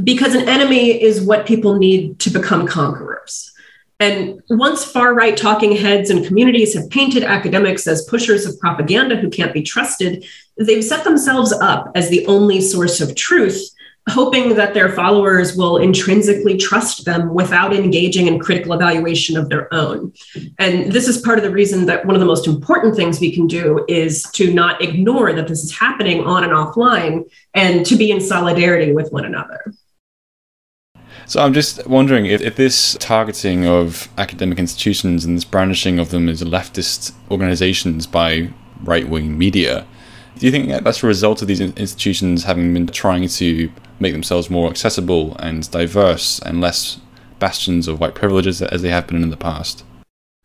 because 0.03 0.35
an 0.35 0.49
enemy 0.49 1.01
is 1.01 1.21
what 1.21 1.45
people 1.45 1.75
need 1.75 2.19
to 2.19 2.29
become 2.29 2.67
conquerors. 2.67 3.51
And 3.99 4.41
once 4.49 4.83
far 4.83 5.13
right 5.13 5.37
talking 5.37 5.71
heads 5.73 6.09
and 6.09 6.25
communities 6.25 6.75
have 6.75 6.89
painted 6.89 7.23
academics 7.23 7.87
as 7.87 8.05
pushers 8.09 8.45
of 8.45 8.59
propaganda 8.59 9.15
who 9.15 9.29
can't 9.29 9.53
be 9.53 9.63
trusted, 9.63 10.25
they've 10.57 10.83
set 10.83 11.05
themselves 11.05 11.53
up 11.53 11.91
as 11.95 12.09
the 12.09 12.25
only 12.25 12.59
source 12.59 12.99
of 12.99 13.15
truth, 13.15 13.69
hoping 14.09 14.53
that 14.55 14.73
their 14.73 14.89
followers 14.89 15.55
will 15.57 15.77
intrinsically 15.77 16.57
trust 16.57 17.05
them 17.05 17.33
without 17.33 17.73
engaging 17.73 18.27
in 18.27 18.37
critical 18.37 18.73
evaluation 18.73 19.35
of 19.35 19.49
their 19.49 19.73
own. 19.73 20.13
And 20.59 20.91
this 20.91 21.07
is 21.07 21.17
part 21.21 21.39
of 21.39 21.43
the 21.43 21.49
reason 21.49 21.87
that 21.87 22.05
one 22.05 22.15
of 22.15 22.19
the 22.19 22.27
most 22.27 22.45
important 22.45 22.95
things 22.95 23.19
we 23.19 23.33
can 23.33 23.47
do 23.47 23.83
is 23.87 24.23
to 24.33 24.53
not 24.53 24.81
ignore 24.81 25.33
that 25.33 25.47
this 25.47 25.63
is 25.63 25.75
happening 25.75 26.23
on 26.23 26.43
and 26.43 26.53
offline 26.53 27.29
and 27.55 27.85
to 27.87 27.95
be 27.95 28.11
in 28.11 28.21
solidarity 28.21 28.91
with 28.91 29.11
one 29.11 29.25
another. 29.25 29.73
So 31.27 31.41
I'm 31.41 31.53
just 31.53 31.87
wondering 31.87 32.27
if, 32.27 32.41
if 32.41 32.55
this 32.55 32.95
targeting 32.99 33.65
of 33.65 34.07
academic 34.19 34.59
institutions 34.59 35.25
and 35.25 35.35
this 35.35 35.43
brandishing 35.43 35.97
of 35.97 36.11
them 36.11 36.29
as 36.29 36.43
leftist 36.43 37.13
organizations 37.31 38.05
by 38.05 38.49
right 38.83 39.09
wing 39.09 39.35
media, 39.35 39.87
do 40.37 40.45
you 40.45 40.51
think 40.51 40.69
that's 40.83 41.01
a 41.01 41.07
result 41.07 41.41
of 41.41 41.47
these 41.47 41.61
institutions 41.61 42.43
having 42.43 42.71
been 42.73 42.85
trying 42.85 43.27
to 43.27 43.71
make 43.99 44.13
themselves 44.13 44.49
more 44.49 44.69
accessible 44.69 45.35
and 45.37 45.69
diverse 45.71 46.39
and 46.39 46.61
less 46.61 46.99
bastions 47.39 47.87
of 47.87 47.99
white 47.99 48.15
privileges 48.15 48.61
as 48.61 48.81
they 48.81 48.89
have 48.89 49.07
been 49.07 49.23
in 49.23 49.29
the 49.29 49.37
past? 49.37 49.83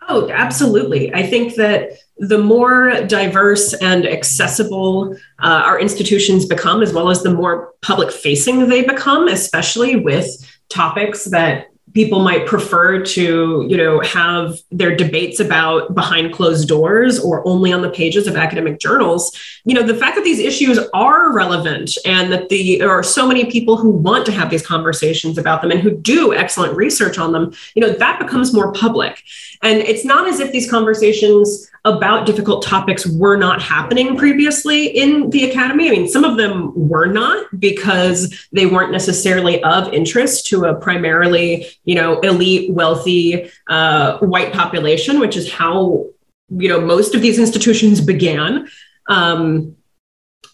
Oh, 0.08 0.28
absolutely. 0.30 1.12
I 1.14 1.24
think 1.24 1.54
that 1.54 1.90
the 2.18 2.38
more 2.38 3.00
diverse 3.06 3.72
and 3.74 4.06
accessible 4.06 5.14
uh, 5.38 5.62
our 5.64 5.80
institutions 5.80 6.44
become, 6.44 6.82
as 6.82 6.92
well 6.92 7.10
as 7.10 7.22
the 7.22 7.32
more 7.32 7.72
public 7.80 8.10
facing 8.10 8.68
they 8.68 8.82
become, 8.82 9.28
especially 9.28 9.96
with 9.96 10.28
topics 10.68 11.24
that 11.26 11.69
people 11.94 12.20
might 12.20 12.46
prefer 12.46 13.02
to 13.02 13.66
you 13.68 13.76
know 13.76 14.00
have 14.00 14.58
their 14.70 14.94
debates 14.94 15.40
about 15.40 15.94
behind 15.94 16.32
closed 16.32 16.68
doors 16.68 17.18
or 17.18 17.46
only 17.46 17.72
on 17.72 17.82
the 17.82 17.90
pages 17.90 18.26
of 18.26 18.36
academic 18.36 18.78
journals. 18.78 19.36
You 19.64 19.74
know 19.74 19.82
the 19.82 19.94
fact 19.94 20.16
that 20.16 20.24
these 20.24 20.38
issues 20.38 20.78
are 20.94 21.32
relevant 21.32 21.96
and 22.04 22.32
that 22.32 22.48
the 22.48 22.78
there 22.78 22.90
are 22.90 23.02
so 23.02 23.26
many 23.26 23.50
people 23.50 23.76
who 23.76 23.90
want 23.90 24.26
to 24.26 24.32
have 24.32 24.50
these 24.50 24.66
conversations 24.66 25.38
about 25.38 25.62
them 25.62 25.70
and 25.70 25.80
who 25.80 25.90
do 25.90 26.34
excellent 26.34 26.76
research 26.76 27.18
on 27.18 27.32
them 27.32 27.52
you 27.74 27.80
know 27.80 27.92
that 27.92 28.18
becomes 28.20 28.52
more 28.52 28.72
public. 28.72 29.22
And 29.62 29.78
it's 29.78 30.04
not 30.04 30.26
as 30.26 30.40
if 30.40 30.52
these 30.52 30.70
conversations 30.70 31.70
about 31.84 32.26
difficult 32.26 32.64
topics 32.64 33.06
were 33.06 33.36
not 33.36 33.62
happening 33.62 34.16
previously 34.16 34.86
in 34.86 35.30
the 35.30 35.50
academy. 35.50 35.88
I 35.88 35.90
mean, 35.92 36.08
some 36.08 36.24
of 36.24 36.36
them 36.36 36.72
were 36.88 37.06
not 37.06 37.46
because 37.58 38.48
they 38.52 38.66
weren't 38.66 38.92
necessarily 38.92 39.62
of 39.62 39.92
interest 39.92 40.46
to 40.48 40.64
a 40.64 40.74
primarily, 40.74 41.66
you 41.84 41.94
know, 41.94 42.20
elite, 42.20 42.72
wealthy, 42.72 43.50
uh, 43.68 44.18
white 44.18 44.52
population, 44.52 45.20
which 45.20 45.36
is 45.36 45.50
how 45.50 46.06
you 46.50 46.68
know 46.68 46.80
most 46.80 47.14
of 47.14 47.22
these 47.22 47.38
institutions 47.38 48.00
began. 48.00 48.68
Um, 49.08 49.76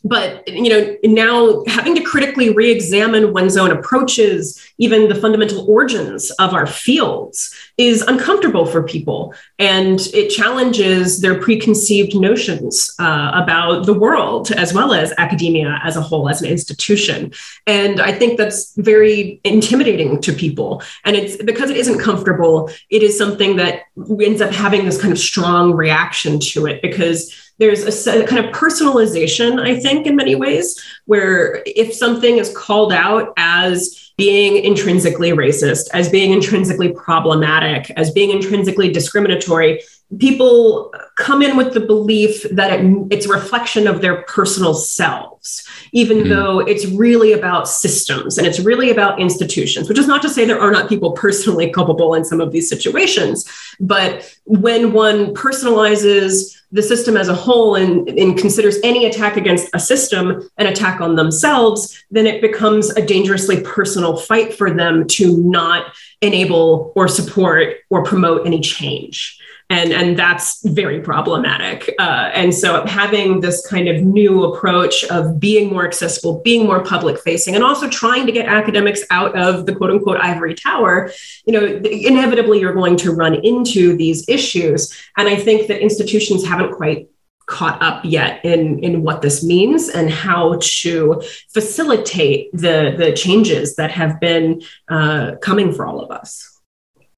but 0.04 0.46
you 0.48 0.68
know 0.68 0.96
now 1.04 1.64
having 1.66 1.94
to 1.94 2.02
critically 2.02 2.50
re-examine 2.50 3.32
one's 3.32 3.56
own 3.56 3.70
approaches 3.70 4.60
even 4.78 5.08
the 5.08 5.14
fundamental 5.14 5.68
origins 5.70 6.30
of 6.32 6.52
our 6.52 6.66
fields 6.66 7.54
is 7.78 8.02
uncomfortable 8.02 8.66
for 8.66 8.82
people. 8.82 9.34
And 9.58 10.00
it 10.12 10.28
challenges 10.28 11.20
their 11.20 11.40
preconceived 11.40 12.14
notions 12.14 12.94
uh, 12.98 13.30
about 13.34 13.86
the 13.86 13.94
world 13.94 14.50
as 14.52 14.72
well 14.72 14.92
as 14.92 15.12
academia 15.18 15.78
as 15.82 15.96
a 15.96 16.00
whole 16.00 16.28
as 16.28 16.42
an 16.42 16.48
institution. 16.48 17.32
And 17.66 18.00
i 18.00 18.12
think 18.12 18.38
that's 18.38 18.74
very 18.76 19.40
intimidating 19.44 20.20
to 20.22 20.32
people. 20.32 20.82
And 21.04 21.16
it's 21.16 21.36
because 21.42 21.70
it 21.70 21.76
isn't 21.76 21.98
comfortable 21.98 22.70
it 22.90 23.02
is 23.02 23.16
something 23.16 23.56
that 23.56 23.82
ends 24.20 24.40
up 24.40 24.52
having 24.52 24.84
this 24.84 25.00
kind 25.00 25.12
of 25.12 25.18
strong 25.18 25.72
reaction 25.72 26.38
to 26.40 26.66
it 26.66 26.82
because 26.82 27.34
there's 27.58 28.06
a, 28.06 28.26
kind 28.26 28.44
of 28.44 28.54
personalization, 28.54 29.60
I 29.60 29.80
think, 29.80 30.06
in 30.06 30.16
many 30.16 30.34
ways, 30.34 30.82
where 31.06 31.62
if 31.66 31.94
something 31.94 32.38
is 32.38 32.54
called 32.54 32.92
out 32.92 33.32
as 33.36 34.05
being 34.16 34.56
intrinsically 34.64 35.30
racist, 35.30 35.88
as 35.92 36.08
being 36.08 36.32
intrinsically 36.32 36.92
problematic, 36.92 37.90
as 37.90 38.10
being 38.10 38.30
intrinsically 38.30 38.90
discriminatory, 38.90 39.82
people 40.18 40.94
come 41.16 41.42
in 41.42 41.56
with 41.56 41.74
the 41.74 41.80
belief 41.80 42.44
that 42.50 42.72
it, 42.72 43.06
it's 43.10 43.26
a 43.26 43.28
reflection 43.28 43.86
of 43.86 44.00
their 44.00 44.22
personal 44.22 44.72
selves, 44.72 45.66
even 45.92 46.18
mm. 46.18 46.28
though 46.28 46.60
it's 46.60 46.86
really 46.86 47.32
about 47.32 47.68
systems 47.68 48.38
and 48.38 48.46
it's 48.46 48.60
really 48.60 48.90
about 48.90 49.20
institutions, 49.20 49.88
which 49.88 49.98
is 49.98 50.06
not 50.06 50.22
to 50.22 50.28
say 50.28 50.44
there 50.44 50.60
are 50.60 50.70
not 50.70 50.88
people 50.88 51.12
personally 51.12 51.70
culpable 51.74 52.14
in 52.14 52.24
some 52.24 52.40
of 52.40 52.52
these 52.52 52.68
situations. 52.68 53.44
But 53.80 54.32
when 54.44 54.92
one 54.92 55.34
personalizes 55.34 56.56
the 56.72 56.82
system 56.82 57.16
as 57.16 57.28
a 57.28 57.34
whole 57.34 57.76
and, 57.76 58.08
and 58.08 58.36
considers 58.36 58.76
any 58.82 59.06
attack 59.06 59.36
against 59.36 59.68
a 59.72 59.80
system 59.80 60.48
an 60.58 60.66
attack 60.66 61.00
on 61.00 61.16
themselves, 61.16 62.04
then 62.10 62.26
it 62.26 62.40
becomes 62.40 62.90
a 62.90 63.04
dangerously 63.04 63.60
personal 63.62 64.05
fight 64.14 64.52
for 64.52 64.70
them 64.70 65.08
to 65.08 65.38
not 65.38 65.86
enable 66.20 66.92
or 66.94 67.08
support 67.08 67.78
or 67.90 68.04
promote 68.04 68.46
any 68.46 68.60
change 68.60 69.40
and 69.68 69.92
and 69.92 70.16
that's 70.16 70.64
very 70.64 71.00
problematic. 71.00 71.92
Uh, 71.98 72.30
and 72.34 72.54
so 72.54 72.86
having 72.86 73.40
this 73.40 73.66
kind 73.66 73.88
of 73.88 74.02
new 74.02 74.44
approach 74.44 75.04
of 75.04 75.40
being 75.40 75.70
more 75.70 75.84
accessible, 75.84 76.40
being 76.44 76.66
more 76.66 76.84
public 76.84 77.20
facing, 77.20 77.54
and 77.54 77.64
also 77.64 77.88
trying 77.88 78.26
to 78.26 78.32
get 78.32 78.46
academics 78.46 79.02
out 79.10 79.36
of 79.36 79.66
the 79.66 79.74
quote 79.74 79.90
unquote 79.90 80.20
ivory 80.20 80.54
tower, 80.54 81.10
you 81.46 81.52
know, 81.52 81.64
inevitably 81.64 82.60
you're 82.60 82.74
going 82.74 82.96
to 82.96 83.12
run 83.12 83.34
into 83.34 83.96
these 83.96 84.28
issues. 84.28 84.94
And 85.16 85.28
I 85.28 85.36
think 85.36 85.66
that 85.66 85.80
institutions 85.80 86.46
haven't 86.46 86.72
quite 86.72 87.08
caught 87.46 87.80
up 87.80 88.04
yet 88.04 88.44
in 88.44 88.78
in 88.80 89.02
what 89.02 89.22
this 89.22 89.44
means 89.44 89.88
and 89.88 90.10
how 90.10 90.58
to 90.60 91.22
facilitate 91.48 92.50
the 92.52 92.94
the 92.98 93.12
changes 93.12 93.76
that 93.76 93.90
have 93.90 94.18
been 94.20 94.62
uh, 94.88 95.32
coming 95.40 95.72
for 95.72 95.86
all 95.86 96.00
of 96.00 96.10
us. 96.10 96.60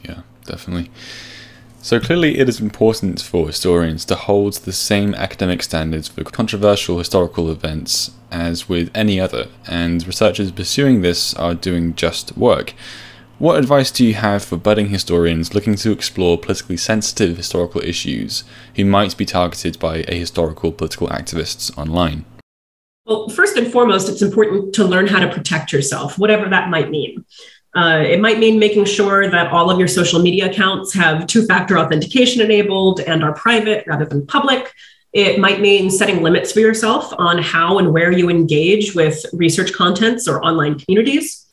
Yeah, 0.04 0.20
definitely. 0.44 0.90
So 1.80 1.98
clearly, 1.98 2.38
it 2.38 2.48
is 2.48 2.60
important 2.60 3.22
for 3.22 3.46
historians 3.46 4.04
to 4.06 4.14
hold 4.14 4.52
the 4.54 4.72
same 4.72 5.14
academic 5.14 5.62
standards 5.62 6.08
for 6.08 6.24
controversial 6.24 6.98
historical 6.98 7.50
events 7.50 8.10
as 8.30 8.68
with 8.68 8.90
any 8.94 9.18
other, 9.18 9.46
and 9.66 10.06
researchers 10.06 10.50
pursuing 10.50 11.00
this 11.00 11.32
are 11.34 11.54
doing 11.54 11.94
just 11.94 12.36
work. 12.36 12.74
What 13.38 13.56
advice 13.56 13.92
do 13.92 14.04
you 14.04 14.14
have 14.14 14.44
for 14.44 14.56
budding 14.56 14.88
historians 14.88 15.54
looking 15.54 15.76
to 15.76 15.92
explore 15.92 16.36
politically 16.36 16.76
sensitive 16.76 17.36
historical 17.36 17.80
issues 17.80 18.42
who 18.74 18.84
might 18.84 19.16
be 19.16 19.24
targeted 19.24 19.78
by 19.78 20.02
ahistorical 20.02 20.76
political 20.76 21.06
activists 21.06 21.76
online? 21.78 22.24
Well, 23.06 23.28
first 23.28 23.56
and 23.56 23.70
foremost, 23.70 24.08
it's 24.08 24.22
important 24.22 24.74
to 24.74 24.84
learn 24.84 25.06
how 25.06 25.20
to 25.20 25.32
protect 25.32 25.72
yourself, 25.72 26.18
whatever 26.18 26.48
that 26.48 26.68
might 26.68 26.90
mean. 26.90 27.24
Uh, 27.76 28.02
it 28.04 28.20
might 28.20 28.40
mean 28.40 28.58
making 28.58 28.86
sure 28.86 29.30
that 29.30 29.52
all 29.52 29.70
of 29.70 29.78
your 29.78 29.86
social 29.86 30.18
media 30.20 30.50
accounts 30.50 30.92
have 30.92 31.28
two 31.28 31.46
factor 31.46 31.78
authentication 31.78 32.42
enabled 32.42 32.98
and 33.00 33.22
are 33.22 33.34
private 33.34 33.86
rather 33.86 34.04
than 34.04 34.26
public. 34.26 34.72
It 35.12 35.38
might 35.38 35.60
mean 35.60 35.90
setting 35.90 36.22
limits 36.22 36.50
for 36.50 36.58
yourself 36.58 37.14
on 37.18 37.38
how 37.38 37.78
and 37.78 37.92
where 37.92 38.10
you 38.10 38.30
engage 38.30 38.96
with 38.96 39.24
research 39.32 39.72
contents 39.72 40.26
or 40.26 40.44
online 40.44 40.76
communities. 40.80 41.47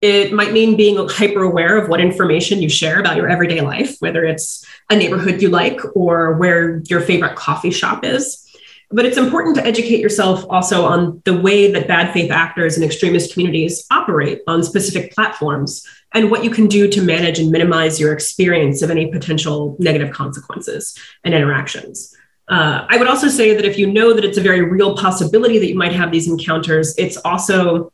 It 0.00 0.32
might 0.32 0.52
mean 0.52 0.76
being 0.76 0.96
hyper 1.08 1.42
aware 1.42 1.76
of 1.76 1.88
what 1.88 2.00
information 2.00 2.62
you 2.62 2.70
share 2.70 3.00
about 3.00 3.16
your 3.16 3.28
everyday 3.28 3.60
life, 3.60 3.96
whether 3.98 4.24
it's 4.24 4.64
a 4.88 4.96
neighborhood 4.96 5.42
you 5.42 5.50
like 5.50 5.78
or 5.94 6.34
where 6.38 6.78
your 6.86 7.02
favorite 7.02 7.36
coffee 7.36 7.70
shop 7.70 8.04
is. 8.04 8.46
But 8.92 9.04
it's 9.04 9.18
important 9.18 9.54
to 9.56 9.64
educate 9.64 10.00
yourself 10.00 10.44
also 10.50 10.84
on 10.84 11.22
the 11.24 11.38
way 11.38 11.70
that 11.70 11.86
bad 11.86 12.12
faith 12.12 12.30
actors 12.30 12.76
and 12.76 12.84
extremist 12.84 13.32
communities 13.32 13.86
operate 13.90 14.40
on 14.48 14.64
specific 14.64 15.14
platforms 15.14 15.86
and 16.12 16.30
what 16.30 16.42
you 16.42 16.50
can 16.50 16.66
do 16.66 16.88
to 16.88 17.02
manage 17.02 17.38
and 17.38 17.52
minimize 17.52 18.00
your 18.00 18.12
experience 18.12 18.82
of 18.82 18.90
any 18.90 19.06
potential 19.12 19.76
negative 19.78 20.12
consequences 20.12 20.98
and 21.24 21.34
interactions. 21.34 22.16
Uh, 22.48 22.84
I 22.88 22.96
would 22.96 23.06
also 23.06 23.28
say 23.28 23.54
that 23.54 23.64
if 23.64 23.78
you 23.78 23.86
know 23.86 24.12
that 24.12 24.24
it's 24.24 24.38
a 24.38 24.42
very 24.42 24.62
real 24.62 24.96
possibility 24.96 25.60
that 25.60 25.68
you 25.68 25.76
might 25.76 25.92
have 25.92 26.10
these 26.10 26.28
encounters, 26.28 26.96
it's 26.98 27.16
also 27.18 27.92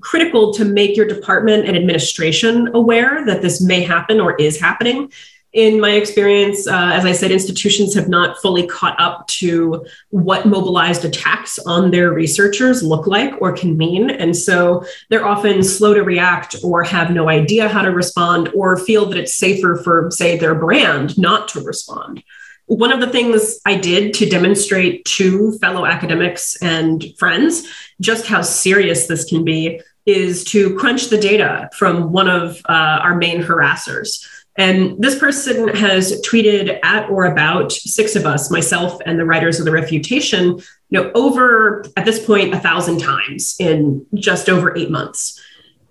critical 0.00 0.52
to 0.54 0.64
make 0.64 0.96
your 0.96 1.06
department 1.06 1.66
and 1.66 1.76
administration 1.76 2.70
aware 2.74 3.24
that 3.26 3.42
this 3.42 3.60
may 3.60 3.82
happen 3.82 4.20
or 4.20 4.34
is 4.36 4.60
happening 4.60 5.10
in 5.54 5.80
my 5.80 5.92
experience, 5.92 6.68
uh, 6.68 6.90
as 6.92 7.06
I 7.06 7.12
said, 7.12 7.30
institutions 7.30 7.94
have 7.94 8.08
not 8.08 8.36
fully 8.42 8.66
caught 8.66 9.00
up 9.00 9.26
to 9.28 9.86
what 10.10 10.46
mobilized 10.46 11.06
attacks 11.06 11.58
on 11.60 11.90
their 11.90 12.12
researchers 12.12 12.82
look 12.82 13.06
like 13.06 13.40
or 13.40 13.52
can 13.52 13.76
mean. 13.76 14.10
And 14.10 14.36
so 14.36 14.84
they're 15.08 15.26
often 15.26 15.62
slow 15.62 15.94
to 15.94 16.02
react 16.02 16.56
or 16.62 16.82
have 16.82 17.10
no 17.10 17.30
idea 17.30 17.68
how 17.68 17.82
to 17.82 17.90
respond 17.90 18.50
or 18.54 18.76
feel 18.76 19.06
that 19.06 19.18
it's 19.18 19.36
safer 19.36 19.80
for, 19.82 20.10
say, 20.10 20.36
their 20.36 20.54
brand 20.54 21.18
not 21.18 21.48
to 21.48 21.60
respond. 21.62 22.22
One 22.66 22.92
of 22.92 23.00
the 23.00 23.08
things 23.08 23.58
I 23.64 23.76
did 23.76 24.12
to 24.14 24.28
demonstrate 24.28 25.06
to 25.06 25.58
fellow 25.58 25.86
academics 25.86 26.60
and 26.62 27.02
friends 27.16 27.66
just 28.02 28.26
how 28.26 28.42
serious 28.42 29.06
this 29.06 29.24
can 29.24 29.42
be 29.42 29.80
is 30.08 30.42
to 30.42 30.74
crunch 30.76 31.10
the 31.10 31.18
data 31.18 31.68
from 31.74 32.12
one 32.12 32.28
of 32.28 32.62
uh, 32.66 32.98
our 33.02 33.14
main 33.14 33.42
harassers. 33.42 34.26
And 34.56 35.00
this 35.00 35.18
person 35.18 35.68
has 35.68 36.20
tweeted 36.22 36.80
at 36.82 37.10
or 37.10 37.26
about 37.26 37.70
six 37.70 38.16
of 38.16 38.24
us, 38.24 38.50
myself 38.50 39.00
and 39.04 39.18
the 39.18 39.26
writers 39.26 39.60
of 39.60 39.66
the 39.66 39.70
refutation, 39.70 40.58
you 40.88 41.02
know, 41.02 41.12
over 41.14 41.84
at 41.96 42.06
this 42.06 42.24
point 42.24 42.54
a 42.54 42.58
thousand 42.58 42.98
times 43.00 43.54
in 43.60 44.04
just 44.14 44.48
over 44.48 44.76
eight 44.76 44.90
months. 44.90 45.40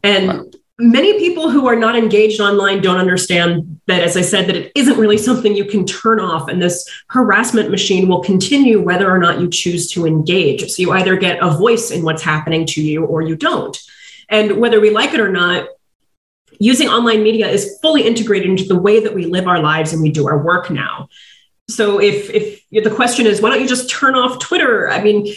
And 0.03 0.27
wow. 0.27 0.45
many 0.79 1.19
people 1.19 1.51
who 1.51 1.67
are 1.67 1.75
not 1.75 1.95
engaged 1.95 2.41
online 2.41 2.81
don't 2.81 2.97
understand 2.97 3.79
that, 3.85 4.01
as 4.01 4.17
I 4.17 4.21
said, 4.21 4.47
that 4.47 4.57
it 4.57 4.71
isn't 4.73 4.97
really 4.97 5.19
something 5.19 5.55
you 5.55 5.65
can 5.65 5.85
turn 5.85 6.19
off, 6.19 6.49
and 6.49 6.61
this 6.61 6.89
harassment 7.07 7.69
machine 7.69 8.09
will 8.09 8.21
continue 8.21 8.81
whether 8.81 9.09
or 9.09 9.19
not 9.19 9.39
you 9.39 9.47
choose 9.49 9.89
to 9.91 10.07
engage. 10.07 10.69
So 10.71 10.81
you 10.81 10.91
either 10.91 11.15
get 11.15 11.41
a 11.41 11.51
voice 11.51 11.91
in 11.91 12.03
what's 12.03 12.23
happening 12.23 12.65
to 12.65 12.81
you 12.81 13.05
or 13.05 13.21
you 13.21 13.35
don't. 13.35 13.77
And 14.29 14.57
whether 14.57 14.79
we 14.79 14.89
like 14.89 15.13
it 15.13 15.19
or 15.19 15.29
not, 15.29 15.69
using 16.59 16.87
online 16.87 17.23
media 17.23 17.47
is 17.47 17.77
fully 17.81 18.03
integrated 18.03 18.49
into 18.49 18.65
the 18.65 18.79
way 18.79 18.99
that 18.99 19.13
we 19.13 19.25
live 19.25 19.47
our 19.47 19.59
lives 19.59 19.93
and 19.93 20.01
we 20.01 20.11
do 20.11 20.27
our 20.27 20.43
work 20.43 20.69
now. 20.69 21.09
So 21.69 21.99
if 21.99 22.29
if 22.29 22.83
the 22.83 22.89
question 22.89 23.25
is 23.25 23.41
why 23.41 23.49
don't 23.49 23.61
you 23.61 23.67
just 23.67 23.89
turn 23.89 24.15
off 24.15 24.39
Twitter? 24.39 24.89
I 24.89 25.03
mean, 25.03 25.27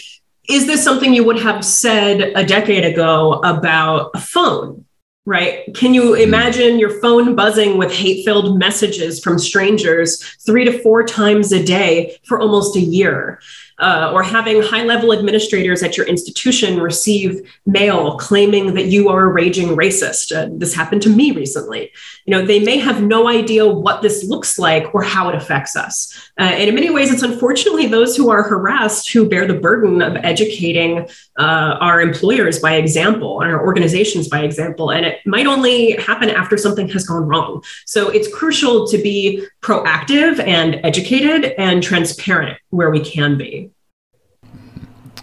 is 0.49 0.67
this 0.67 0.83
something 0.83 1.13
you 1.13 1.25
would 1.25 1.41
have 1.41 1.65
said 1.65 2.33
a 2.35 2.45
decade 2.45 2.85
ago 2.85 3.35
about 3.45 4.11
a 4.15 4.21
phone? 4.21 4.85
Right? 5.27 5.73
Can 5.75 5.93
you 5.93 6.03
mm-hmm. 6.03 6.23
imagine 6.23 6.79
your 6.79 7.01
phone 7.01 7.35
buzzing 7.37 7.79
with 7.79 7.93
hate 7.93 8.25
filled 8.25 8.59
messages 8.59 9.21
from 9.21 9.39
strangers 9.39 10.23
three 10.47 10.65
to 10.65 10.79
four 10.83 11.05
times 11.05 11.53
a 11.53 11.63
day 11.63 12.19
for 12.25 12.41
almost 12.41 12.77
a 12.77 12.81
year? 12.81 13.41
Uh, 13.81 14.11
or 14.13 14.23
having 14.23 14.63
high 14.63 14.85
level 14.85 15.13
administrators 15.13 15.83
at 15.83 15.97
your 15.97 16.07
institution 16.07 16.81
receive 16.81 17.41
mail 17.67 18.17
claiming 18.19 18.75
that 18.75 18.87
you 18.87 19.09
are 19.09 19.25
a 19.25 19.33
raging 19.33 19.69
racist. 19.69 20.37
Uh, 20.37 20.49
this 20.53 20.75
happened 20.75 21.03
to 21.03 21.09
me 21.09 21.33
recently. 21.33 21.91
You 22.27 22.33
know, 22.33 22.45
they 22.45 22.61
may 22.61 22.79
have 22.79 23.03
no 23.03 23.27
idea 23.29 23.67
what 23.67 24.03
this 24.03 24.25
looks 24.25 24.59
like 24.59 24.95
or 24.95 25.03
how 25.03 25.29
it 25.31 25.35
affects 25.35 25.77
us. 25.77 26.31
Uh, 26.39 26.45
and 26.45 26.69
in 26.69 26.75
many 26.75 26.91
ways, 26.91 27.13
it's 27.13 27.23
unfortunately 27.23 27.87
those 27.87 28.17
who 28.17 28.31
are 28.31 28.43
harassed 28.43 29.11
who 29.11 29.29
bear 29.29 29.47
the 29.47 29.55
burden 29.55 30.03
of 30.03 30.17
educating 30.17 31.09
uh, 31.39 31.79
our 31.81 32.01
employers 32.01 32.59
by 32.59 32.75
example 32.75 33.41
and 33.41 33.51
our 33.51 33.65
organizations 33.65 34.29
by 34.29 34.41
example. 34.41 34.91
And 34.91 35.07
it 35.07 35.19
might 35.27 35.47
only 35.47 35.93
happen 35.93 36.29
after 36.29 36.57
something 36.57 36.89
has 36.91 37.07
gone 37.07 37.27
wrong. 37.27 37.63
So 37.87 38.11
it's 38.11 38.33
crucial 38.33 38.87
to 38.89 38.99
be 38.99 39.47
proactive 39.63 40.39
and 40.47 40.81
educated 40.85 41.55
and 41.57 41.83
transparent 41.83 42.59
where 42.71 42.91
we 42.91 43.01
can 43.01 43.39
be. 43.39 43.70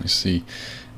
I 0.01 0.07
see. 0.07 0.43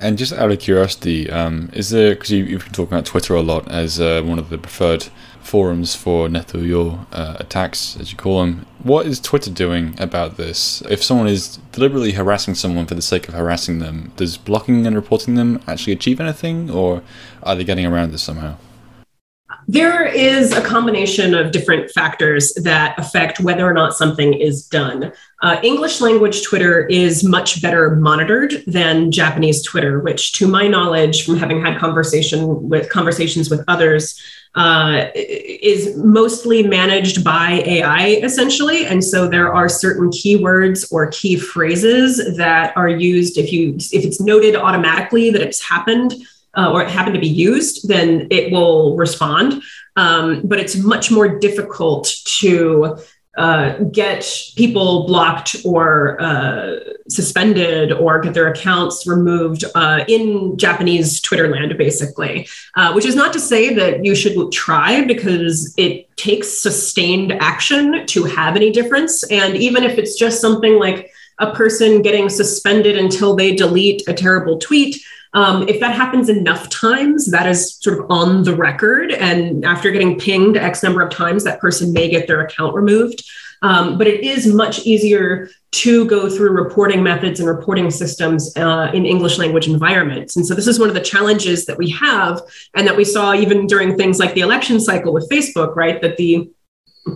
And 0.01 0.17
just 0.17 0.31
out 0.31 0.51
of 0.51 0.59
curiosity, 0.59 1.29
um, 1.29 1.69
is 1.73 1.89
there 1.89 2.15
because 2.15 2.31
you, 2.31 2.45
have 2.57 2.63
been 2.63 2.73
talking 2.73 2.93
about 2.93 3.05
Twitter 3.05 3.35
a 3.35 3.41
lot 3.41 3.69
as 3.69 3.99
uh, 3.99 4.21
one 4.23 4.39
of 4.39 4.49
the 4.49 4.57
preferred 4.57 5.09
forums 5.41 5.95
for 5.95 6.27
NettoYo 6.29 7.05
uh, 7.11 7.37
attacks, 7.39 7.97
as 7.99 8.11
you 8.11 8.17
call 8.17 8.41
them. 8.41 8.65
What 8.83 9.05
is 9.05 9.19
Twitter 9.19 9.51
doing 9.51 9.95
about 9.99 10.37
this? 10.37 10.81
If 10.83 11.03
someone 11.03 11.27
is 11.27 11.57
deliberately 11.71 12.13
harassing 12.13 12.55
someone 12.55 12.85
for 12.85 12.95
the 12.95 13.01
sake 13.01 13.27
of 13.27 13.33
harassing 13.33 13.79
them, 13.79 14.13
does 14.15 14.37
blocking 14.37 14.85
and 14.85 14.95
reporting 14.95 15.35
them 15.35 15.61
actually 15.67 15.93
achieve 15.93 16.21
anything, 16.21 16.69
or 16.69 17.01
are 17.43 17.55
they 17.55 17.63
getting 17.63 17.85
around 17.85 18.11
this 18.11 18.23
somehow? 18.23 18.55
There 19.71 20.03
is 20.03 20.51
a 20.51 20.63
combination 20.63 21.35
of 21.35 21.51
different 21.51 21.91
factors 21.91 22.53
that 22.55 22.97
affect 22.97 23.39
whether 23.39 23.69
or 23.69 23.71
not 23.71 23.93
something 23.93 24.33
is 24.33 24.65
done. 24.65 25.13
Uh, 25.43 25.59
English 25.61 26.01
language 26.01 26.41
Twitter 26.41 26.87
is 26.87 27.23
much 27.23 27.61
better 27.61 27.95
monitored 27.95 28.63
than 28.65 29.11
Japanese 29.11 29.61
Twitter, 29.61 29.99
which, 29.99 30.33
to 30.33 30.47
my 30.47 30.67
knowledge, 30.67 31.23
from 31.23 31.37
having 31.37 31.61
had 31.63 31.77
conversation 31.77 32.67
with 32.67 32.89
conversations 32.89 33.51
with 33.51 33.63
others, 33.67 34.19
uh, 34.55 35.05
is 35.13 35.95
mostly 35.97 36.63
managed 36.63 37.23
by 37.23 37.61
AI 37.63 38.19
essentially. 38.23 38.87
And 38.87 39.03
so 39.03 39.27
there 39.27 39.53
are 39.53 39.69
certain 39.69 40.09
keywords 40.09 40.91
or 40.91 41.11
key 41.11 41.35
phrases 41.35 42.35
that 42.37 42.75
are 42.75 42.89
used 42.89 43.37
if 43.37 43.53
you 43.53 43.75
if 43.75 44.03
it's 44.03 44.19
noted 44.19 44.55
automatically 44.55 45.29
that 45.29 45.43
it's 45.43 45.61
happened 45.61 46.15
uh, 46.57 46.71
or 46.71 46.81
it 46.81 46.89
happened 46.89 47.15
to 47.15 47.19
be 47.19 47.27
used, 47.27 47.87
then 47.87 48.27
it 48.31 48.51
will 48.51 48.95
respond. 48.97 49.61
Um, 49.95 50.41
but 50.45 50.59
it's 50.59 50.77
much 50.77 51.11
more 51.11 51.39
difficult 51.39 52.13
to 52.39 52.97
uh, 53.37 53.77
get 53.91 54.29
people 54.55 55.05
blocked 55.05 55.55
or 55.63 56.19
uh, 56.21 56.75
suspended 57.07 57.91
or 57.91 58.19
get 58.19 58.33
their 58.33 58.51
accounts 58.51 59.07
removed 59.07 59.63
uh, 59.75 60.03
in 60.07 60.57
Japanese 60.57 61.21
Twitter 61.21 61.47
land, 61.47 61.77
basically. 61.77 62.47
Uh, 62.75 62.91
which 62.91 63.05
is 63.05 63.15
not 63.15 63.31
to 63.31 63.39
say 63.39 63.73
that 63.73 64.03
you 64.03 64.15
should 64.15 64.51
try 64.51 65.05
because 65.05 65.73
it 65.77 66.13
takes 66.17 66.61
sustained 66.61 67.31
action 67.33 68.05
to 68.07 68.25
have 68.25 68.55
any 68.55 68.71
difference. 68.71 69.23
And 69.31 69.55
even 69.55 69.83
if 69.83 69.97
it's 69.97 70.17
just 70.17 70.41
something 70.41 70.77
like 70.77 71.11
a 71.39 71.53
person 71.53 72.01
getting 72.01 72.27
suspended 72.27 72.97
until 72.97 73.35
they 73.35 73.55
delete 73.55 74.05
a 74.09 74.13
terrible 74.13 74.57
tweet, 74.57 75.01
um, 75.33 75.67
if 75.67 75.79
that 75.79 75.95
happens 75.95 76.29
enough 76.29 76.69
times, 76.69 77.29
that 77.31 77.47
is 77.47 77.75
sort 77.75 77.99
of 77.99 78.05
on 78.09 78.43
the 78.43 78.55
record. 78.55 79.11
And 79.11 79.63
after 79.63 79.91
getting 79.91 80.19
pinged 80.19 80.57
X 80.57 80.83
number 80.83 81.01
of 81.01 81.11
times, 81.11 81.43
that 81.43 81.59
person 81.59 81.93
may 81.93 82.09
get 82.09 82.27
their 82.27 82.41
account 82.41 82.75
removed. 82.75 83.23
Um, 83.61 83.97
but 83.97 84.07
it 84.07 84.21
is 84.21 84.47
much 84.47 84.85
easier 84.85 85.49
to 85.71 86.05
go 86.05 86.29
through 86.29 86.51
reporting 86.51 87.03
methods 87.03 87.39
and 87.39 87.49
reporting 87.49 87.91
systems 87.91 88.55
uh, 88.55 88.89
in 88.93 89.05
English 89.05 89.37
language 89.37 89.67
environments. 89.67 90.37
And 90.37 90.45
so 90.45 90.55
this 90.55 90.65
is 90.65 90.79
one 90.79 90.87
of 90.87 90.95
the 90.95 91.01
challenges 91.01 91.65
that 91.65 91.77
we 91.77 91.89
have, 91.91 92.41
and 92.73 92.87
that 92.87 92.95
we 92.95 93.03
saw 93.03 93.33
even 93.33 93.67
during 93.67 93.97
things 93.97 94.17
like 94.17 94.33
the 94.33 94.41
election 94.41 94.79
cycle 94.79 95.13
with 95.13 95.29
Facebook, 95.29 95.75
right? 95.75 96.01
That 96.01 96.15
the 96.15 96.49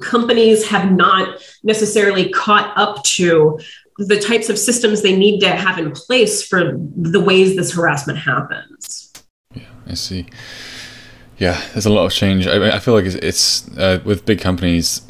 companies 0.02 0.68
have 0.68 0.92
not 0.92 1.42
necessarily 1.64 2.30
caught 2.30 2.74
up 2.76 3.04
to 3.04 3.60
the 3.98 4.20
types 4.20 4.50
of 4.50 4.58
systems 4.58 5.02
they 5.02 5.16
need 5.16 5.40
to 5.42 5.50
have 5.50 5.78
in 5.78 5.92
place 5.92 6.46
for 6.46 6.74
the 6.96 7.20
ways 7.20 7.56
this 7.56 7.74
harassment 7.74 8.20
happens. 8.20 9.12
Yeah, 9.54 9.64
I 9.88 9.94
see. 9.94 10.28
Yeah, 11.38 11.62
there's 11.74 11.86
a 11.86 11.92
lot 11.92 12.06
of 12.06 12.12
change. 12.12 12.48
I, 12.48 12.76
I 12.76 12.80
feel 12.80 12.94
like 12.94 13.06
it's, 13.06 13.16
it's 13.16 13.78
uh, 13.78 14.00
with 14.04 14.26
big 14.26 14.40
companies, 14.40 15.02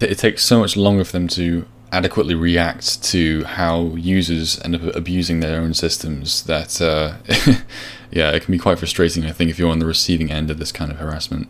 it 0.00 0.18
takes 0.18 0.44
so 0.44 0.60
much 0.60 0.76
longer 0.76 1.04
for 1.04 1.12
them 1.12 1.28
to 1.28 1.66
adequately 1.92 2.34
react 2.34 3.02
to 3.04 3.44
how 3.44 3.94
users 3.96 4.60
end 4.62 4.74
up 4.74 4.82
abusing 4.96 5.40
their 5.40 5.60
own 5.60 5.74
systems 5.74 6.42
that 6.44 6.80
uh, 6.80 7.14
yeah 8.10 8.30
it 8.30 8.42
can 8.42 8.50
be 8.50 8.58
quite 8.58 8.78
frustrating 8.78 9.26
i 9.26 9.30
think 9.30 9.50
if 9.50 9.58
you're 9.58 9.70
on 9.70 9.78
the 9.78 9.84
receiving 9.84 10.30
end 10.30 10.50
of 10.50 10.58
this 10.58 10.72
kind 10.72 10.90
of 10.90 10.96
harassment 10.96 11.48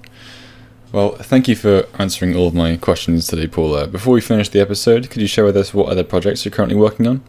well, 0.92 1.16
thank 1.16 1.48
you 1.48 1.56
for 1.56 1.86
answering 1.98 2.36
all 2.36 2.48
of 2.48 2.54
my 2.54 2.76
questions 2.76 3.26
today, 3.26 3.46
Paula. 3.46 3.86
Before 3.86 4.14
we 4.14 4.20
finish 4.20 4.48
the 4.48 4.60
episode, 4.60 5.10
could 5.10 5.22
you 5.22 5.28
share 5.28 5.44
with 5.44 5.56
us 5.56 5.72
what 5.72 5.88
other 5.88 6.04
projects 6.04 6.44
you're 6.44 6.52
currently 6.52 6.76
working 6.76 7.06
on? 7.06 7.22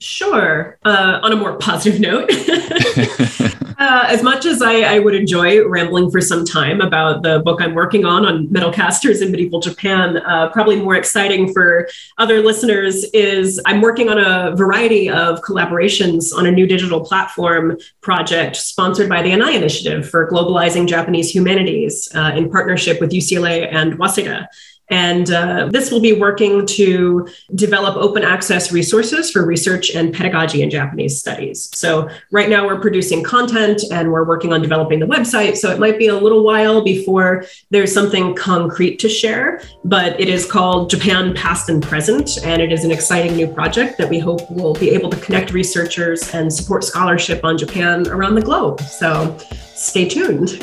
Sure. 0.00 0.78
Uh, 0.84 1.20
on 1.22 1.32
a 1.32 1.36
more 1.36 1.56
positive 1.56 1.98
note, 1.98 2.28
uh, 3.84 4.06
as 4.08 4.22
much 4.22 4.46
as 4.46 4.62
I, 4.62 4.80
I, 4.80 4.98
would 4.98 5.14
enjoy 5.14 5.66
rambling 5.66 6.10
for 6.10 6.20
some 6.20 6.44
time 6.44 6.80
about 6.80 7.22
the 7.22 7.40
book 7.40 7.60
I'm 7.60 7.74
working 7.74 8.06
on 8.06 8.24
on 8.24 8.50
metal 8.50 8.72
casters 8.72 9.20
in 9.20 9.30
medieval 9.30 9.60
Japan, 9.60 10.16
uh, 10.16 10.48
probably 10.50 10.76
more 10.76 10.96
exciting 10.96 11.52
for 11.52 11.88
other 12.16 12.40
listeners 12.40 13.04
is 13.12 13.60
I'm 13.66 13.82
working 13.82 14.08
on 14.08 14.18
a 14.18 14.56
variety 14.56 15.10
of 15.10 15.42
collaborations 15.42 16.34
on 16.34 16.46
a 16.46 16.50
new 16.50 16.66
digital 16.66 17.04
platform 17.04 17.76
project 18.00 18.56
sponsored 18.56 19.08
by 19.08 19.20
the 19.22 19.30
Yanai 19.30 19.54
Initiative 19.54 20.08
for 20.08 20.30
Globalizing 20.30 20.88
Japanese 20.88 21.34
Humanities 21.34 22.08
uh, 22.14 22.32
in 22.34 22.50
partnership 22.50 23.00
with 23.00 23.10
UCLA 23.10 23.70
and 23.70 23.98
Waseda. 23.98 24.46
And 24.90 25.30
uh, 25.30 25.68
this 25.70 25.90
will 25.90 26.00
be 26.00 26.12
working 26.12 26.66
to 26.66 27.26
develop 27.54 27.96
open 27.96 28.22
access 28.22 28.70
resources 28.70 29.30
for 29.30 29.44
research 29.44 29.94
and 29.94 30.12
pedagogy 30.12 30.62
in 30.62 30.68
Japanese 30.68 31.18
studies. 31.18 31.70
So, 31.74 32.08
right 32.30 32.50
now 32.50 32.66
we're 32.66 32.80
producing 32.80 33.22
content 33.22 33.82
and 33.90 34.12
we're 34.12 34.24
working 34.24 34.52
on 34.52 34.60
developing 34.60 35.00
the 35.00 35.06
website. 35.06 35.56
So, 35.56 35.70
it 35.70 35.78
might 35.78 35.98
be 35.98 36.08
a 36.08 36.16
little 36.16 36.44
while 36.44 36.84
before 36.84 37.46
there's 37.70 37.94
something 37.94 38.34
concrete 38.34 38.98
to 38.98 39.08
share, 39.08 39.62
but 39.84 40.20
it 40.20 40.28
is 40.28 40.44
called 40.44 40.90
Japan 40.90 41.34
Past 41.34 41.70
and 41.70 41.82
Present. 41.82 42.44
And 42.44 42.60
it 42.60 42.70
is 42.70 42.84
an 42.84 42.90
exciting 42.90 43.36
new 43.36 43.46
project 43.46 43.96
that 43.98 44.10
we 44.10 44.18
hope 44.18 44.50
will 44.50 44.74
be 44.74 44.90
able 44.90 45.08
to 45.10 45.16
connect 45.20 45.52
researchers 45.52 46.34
and 46.34 46.52
support 46.52 46.84
scholarship 46.84 47.42
on 47.42 47.56
Japan 47.56 48.06
around 48.08 48.34
the 48.34 48.42
globe. 48.42 48.82
So, 48.82 49.36
stay 49.74 50.08
tuned. 50.08 50.62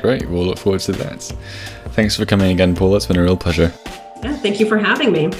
Great. 0.00 0.28
We'll 0.28 0.44
look 0.44 0.58
forward 0.58 0.80
to 0.82 0.92
that. 0.92 1.22
Thanks 1.90 2.16
for 2.16 2.24
coming 2.24 2.52
again, 2.52 2.74
Paul. 2.74 2.96
It's 2.96 3.06
been 3.06 3.18
a 3.18 3.22
real 3.22 3.36
pleasure. 3.36 3.72
Yeah, 4.22 4.34
thank 4.36 4.58
you 4.58 4.66
for 4.66 4.78
having 4.78 5.12
me. 5.12 5.30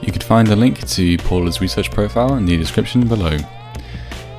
You 0.00 0.12
can 0.12 0.20
find 0.20 0.48
a 0.48 0.56
link 0.56 0.86
to 0.90 1.16
Paula's 1.18 1.60
research 1.60 1.90
profile 1.90 2.34
in 2.36 2.46
the 2.46 2.56
description 2.56 3.08
below. 3.08 3.36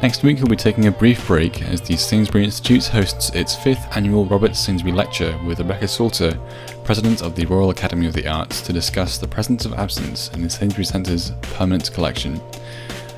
Next 0.02 0.24
week, 0.24 0.38
we'll 0.38 0.48
be 0.48 0.56
taking 0.56 0.88
a 0.88 0.92
brief 0.92 1.26
break 1.28 1.64
as 1.64 1.82
the 1.82 1.98
Sainsbury 1.98 2.44
Institute 2.44 2.86
hosts 2.86 3.32
its 3.32 3.56
fifth 3.56 3.88
annual 3.98 4.26
Robert 4.26 4.56
Sainsbury 4.56 4.94
Lecture 4.94 5.38
with 5.46 5.60
Rebecca 5.60 5.88
Salter, 5.88 6.40
President 6.84 7.24
of 7.24 7.36
the 7.36 7.46
Royal 7.46 7.72
Academy 7.72 8.06
of 8.06 8.14
the 8.14 8.28
Arts, 8.28 8.62
to 8.62 8.74
discuss 8.74 9.18
the 9.18 9.28
presence 9.28 9.66
of 9.66 9.74
absence 9.74 10.30
in 10.30 10.44
the 10.44 10.50
Sainsbury 10.50 10.86
Centre's 10.86 11.32
permanent 11.42 11.92
collection. 11.92 12.40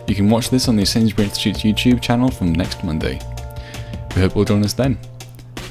You 0.07 0.15
can 0.15 0.29
watch 0.29 0.49
this 0.49 0.67
on 0.67 0.77
the 0.77 0.85
Sainsbury 0.85 1.27
Institute's 1.27 1.61
YouTube 1.61 2.01
channel 2.01 2.31
from 2.31 2.53
next 2.53 2.83
Monday. 2.83 3.19
We 4.15 4.21
hope 4.21 4.35
you'll 4.35 4.45
join 4.45 4.63
us 4.63 4.73
then. 4.73 4.97